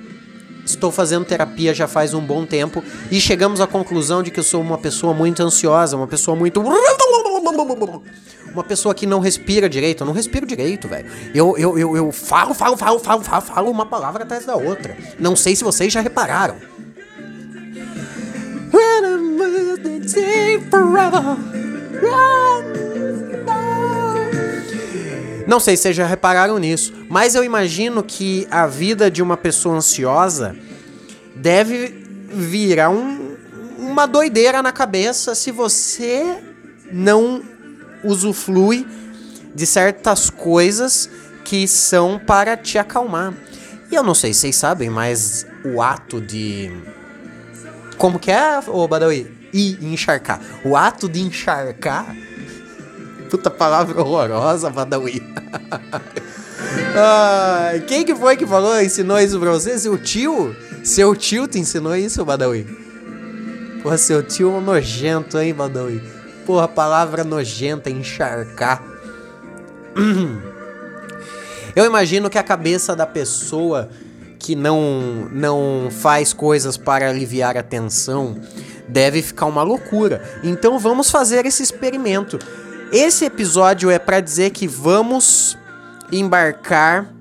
estou 0.69 0.91
fazendo 0.91 1.25
terapia 1.25 1.73
já 1.73 1.87
faz 1.87 2.13
um 2.13 2.21
bom 2.21 2.45
tempo 2.45 2.83
e 3.11 3.19
chegamos 3.19 3.61
à 3.61 3.67
conclusão 3.67 4.21
de 4.23 4.31
que 4.31 4.39
eu 4.39 4.43
sou 4.43 4.61
uma 4.61 4.77
pessoa 4.77 5.13
muito 5.13 5.41
ansiosa, 5.41 5.97
uma 5.97 6.07
pessoa 6.07 6.35
muito 6.35 6.61
uma 8.53 8.63
pessoa 8.63 8.93
que 8.93 9.05
não 9.05 9.19
respira 9.19 9.69
direito, 9.69 10.01
eu 10.01 10.07
não 10.07 10.13
respiro 10.13 10.45
direito, 10.45 10.87
velho. 10.87 11.09
Eu, 11.33 11.57
eu, 11.57 11.77
eu, 11.77 11.95
eu 11.95 12.11
falo, 12.11 12.53
falo, 12.53 12.75
falo, 12.75 12.99
falo, 12.99 13.23
falo, 13.23 13.41
falo 13.41 13.71
uma 13.71 13.85
palavra 13.85 14.23
atrás 14.23 14.45
da 14.45 14.55
outra. 14.55 14.97
Não 15.19 15.35
sei 15.35 15.55
se 15.55 15.63
vocês 15.63 15.91
já 15.93 16.01
repararam. 16.01 16.55
Não 25.49 25.59
sei 25.59 25.75
se 25.75 25.81
vocês 25.81 25.95
já 25.95 26.05
repararam 26.05 26.59
nisso, 26.59 26.93
mas 27.09 27.33
eu 27.33 27.43
imagino 27.43 28.03
que 28.03 28.47
a 28.51 28.67
vida 28.67 29.09
de 29.09 29.19
uma 29.19 29.35
pessoa 29.35 29.77
ansiosa 29.77 30.55
deve 31.35 31.87
virar 32.31 32.91
um, 32.91 33.35
uma 33.79 34.05
doideira 34.05 34.61
na 34.61 34.71
cabeça 34.71 35.33
se 35.33 35.49
você 35.49 36.37
não 36.91 37.41
usufrui 38.03 38.85
de 39.55 39.65
certas 39.65 40.29
coisas 40.29 41.09
que 41.43 41.67
são 41.67 42.19
para 42.19 42.55
te 42.55 42.77
acalmar. 42.77 43.33
E 43.91 43.95
eu 43.95 44.03
não 44.03 44.13
sei 44.13 44.35
se 44.35 44.41
vocês 44.41 44.55
sabem, 44.55 44.87
mas 44.87 45.47
o 45.65 45.81
ato 45.81 46.21
de 46.21 46.71
como 47.97 48.19
que 48.19 48.29
é, 48.29 48.59
ô 48.67 48.87
Badawi? 48.87 49.35
E 49.51 49.79
encharcar. 49.81 50.39
O 50.63 50.77
ato 50.77 51.09
de 51.09 51.21
encharcar. 51.21 52.15
Puta 53.29 53.49
palavra 53.49 54.01
horrorosa, 54.01 54.69
Badawi. 54.69 55.21
ah, 56.95 57.71
quem 57.87 58.03
que 58.03 58.15
foi 58.15 58.35
que 58.35 58.45
falou, 58.45 58.81
ensinou 58.81 59.19
isso 59.19 59.39
pra 59.39 59.51
você? 59.51 59.77
Seu 59.77 59.97
tio? 59.97 60.55
Seu 60.83 61.15
tio 61.15 61.47
te 61.47 61.59
ensinou 61.59 61.95
isso, 61.95 62.25
Badawi? 62.25 62.65
Porra, 63.83 63.97
seu 63.97 64.23
tio 64.23 64.49
é 64.49 64.53
um 64.53 64.61
nojento, 64.61 65.37
hein, 65.39 65.53
Badawi? 65.53 66.01
Porra, 66.45 66.67
palavra 66.67 67.23
nojenta, 67.23 67.89
encharcar. 67.89 68.83
Eu 71.75 71.85
imagino 71.85 72.29
que 72.29 72.37
a 72.37 72.43
cabeça 72.43 72.95
da 72.95 73.05
pessoa 73.05 73.89
que 74.39 74.55
não, 74.55 75.27
não 75.31 75.89
faz 75.91 76.33
coisas 76.33 76.77
para 76.77 77.09
aliviar 77.09 77.57
a 77.57 77.61
tensão, 77.61 78.39
deve 78.87 79.21
ficar 79.21 79.45
uma 79.45 79.61
loucura. 79.61 80.23
Então 80.41 80.79
vamos 80.79 81.11
fazer 81.11 81.45
esse 81.45 81.61
experimento. 81.61 82.39
Esse 82.91 83.25
episódio 83.25 83.91
é 83.91 83.99
para 83.99 84.19
dizer 84.19 84.49
que 84.49 84.67
vamos 84.67 85.55
embarcar 86.11 87.13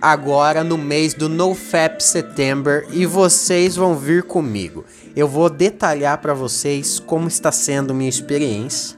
agora 0.00 0.64
no 0.64 0.78
mês 0.78 1.12
do 1.12 1.28
NoFap 1.28 2.02
September 2.02 2.86
e 2.90 3.04
vocês 3.04 3.76
vão 3.76 3.94
vir 3.94 4.22
comigo. 4.22 4.86
Eu 5.14 5.28
vou 5.28 5.50
detalhar 5.50 6.16
para 6.22 6.32
vocês 6.32 6.98
como 6.98 7.28
está 7.28 7.52
sendo 7.52 7.92
minha 7.92 8.08
experiência 8.08 8.96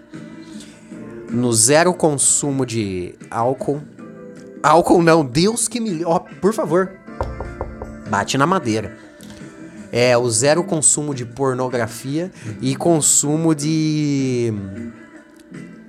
no 1.28 1.52
zero 1.52 1.92
consumo 1.92 2.64
de 2.64 3.16
álcool. 3.28 3.82
Álcool 4.62 5.02
não, 5.02 5.24
Deus 5.24 5.66
que 5.66 5.80
me. 5.80 6.04
Oh, 6.04 6.20
por 6.20 6.54
favor, 6.54 6.92
bate 8.08 8.38
na 8.38 8.46
madeira. 8.46 8.96
É 9.90 10.16
o 10.16 10.30
zero 10.30 10.62
consumo 10.62 11.12
de 11.12 11.24
pornografia 11.24 12.30
e 12.60 12.76
consumo 12.76 13.52
de 13.52 14.52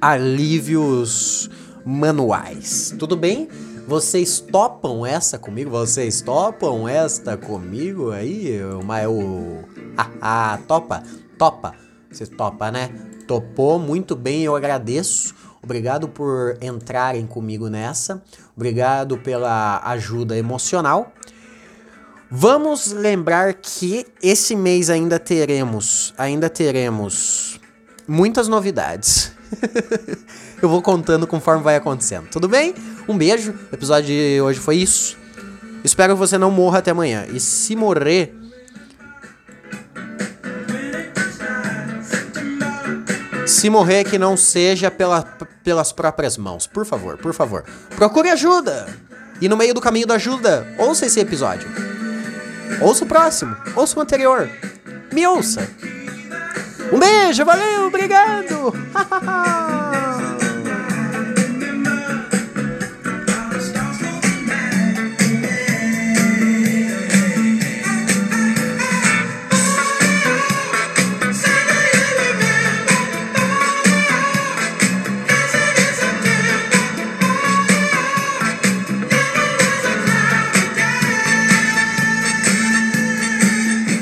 alívios 0.02 1.50
manuais. 1.86 2.94
Tudo 2.98 3.16
bem? 3.16 3.48
Vocês 3.88 4.40
topam 4.40 5.06
essa 5.06 5.40
comigo? 5.40 5.72
Vocês 5.72 6.22
topam 6.22 6.88
esta 6.88 7.36
comigo 7.36 8.12
aí? 8.12 8.60
Mas 8.86 9.08
o. 9.08 9.64
Haha, 9.98 10.60
topa? 10.68 11.04
Topa. 11.38 11.74
Você 12.12 12.26
topa, 12.26 12.72
né? 12.72 12.90
Topou 13.28 13.80
muito 13.80 14.16
bem, 14.16 14.44
eu 14.44 14.56
agradeço. 14.56 15.34
Obrigado 15.62 16.08
por 16.08 16.58
entrarem 16.62 17.26
comigo 17.28 17.68
nessa. 17.68 18.24
Obrigado 18.56 19.18
pela 19.18 19.82
ajuda 19.84 20.38
emocional. 20.38 21.12
Vamos 22.32 22.92
lembrar 22.92 23.56
que 23.56 24.06
esse 24.22 24.56
mês 24.56 24.90
ainda 24.90 25.18
teremos, 25.18 26.14
ainda 26.16 26.48
teremos 26.48 27.60
muitas 28.08 28.48
novidades. 28.48 29.32
Eu 30.62 30.70
vou 30.70 30.82
contando 30.82 31.26
conforme 31.26 31.64
vai 31.64 31.76
acontecendo. 31.76 32.28
Tudo 32.30 32.48
bem? 32.48 32.74
Um 33.08 33.18
beijo. 33.18 33.54
O 33.72 33.76
episódio 33.76 34.08
de 34.08 34.42
hoje 34.42 34.60
foi 34.60 34.78
isso. 34.78 35.18
Espero 35.84 36.14
que 36.14 36.20
você 36.20 36.38
não 36.38 36.52
morra 36.52 36.80
até 36.80 36.92
amanhã. 36.92 37.26
E 37.32 37.40
se 37.40 37.76
morrer, 37.76 38.36
Se 43.50 43.68
morrer, 43.68 44.04
que 44.04 44.20
não 44.20 44.38
seja 44.38 44.92
pela, 44.92 45.24
pelas 45.64 45.92
próprias 45.92 46.38
mãos. 46.38 46.68
Por 46.68 46.86
favor, 46.86 47.18
por 47.18 47.34
favor. 47.34 47.66
Procure 47.96 48.30
ajuda! 48.30 48.88
E 49.42 49.50
no 49.50 49.58
meio 49.58 49.74
do 49.74 49.82
caminho 49.82 50.06
da 50.06 50.16
ajuda, 50.16 50.68
ouça 50.78 51.08
esse 51.08 51.20
episódio. 51.20 51.68
Ouça 52.80 53.04
o 53.04 53.08
próximo, 53.08 53.58
ouça 53.76 53.98
o 53.98 54.02
anterior. 54.04 54.48
Me 55.12 55.26
ouça. 55.26 55.68
Um 56.92 57.00
beijo, 57.00 57.46
valeu, 57.46 57.88
obrigado. 57.88 58.74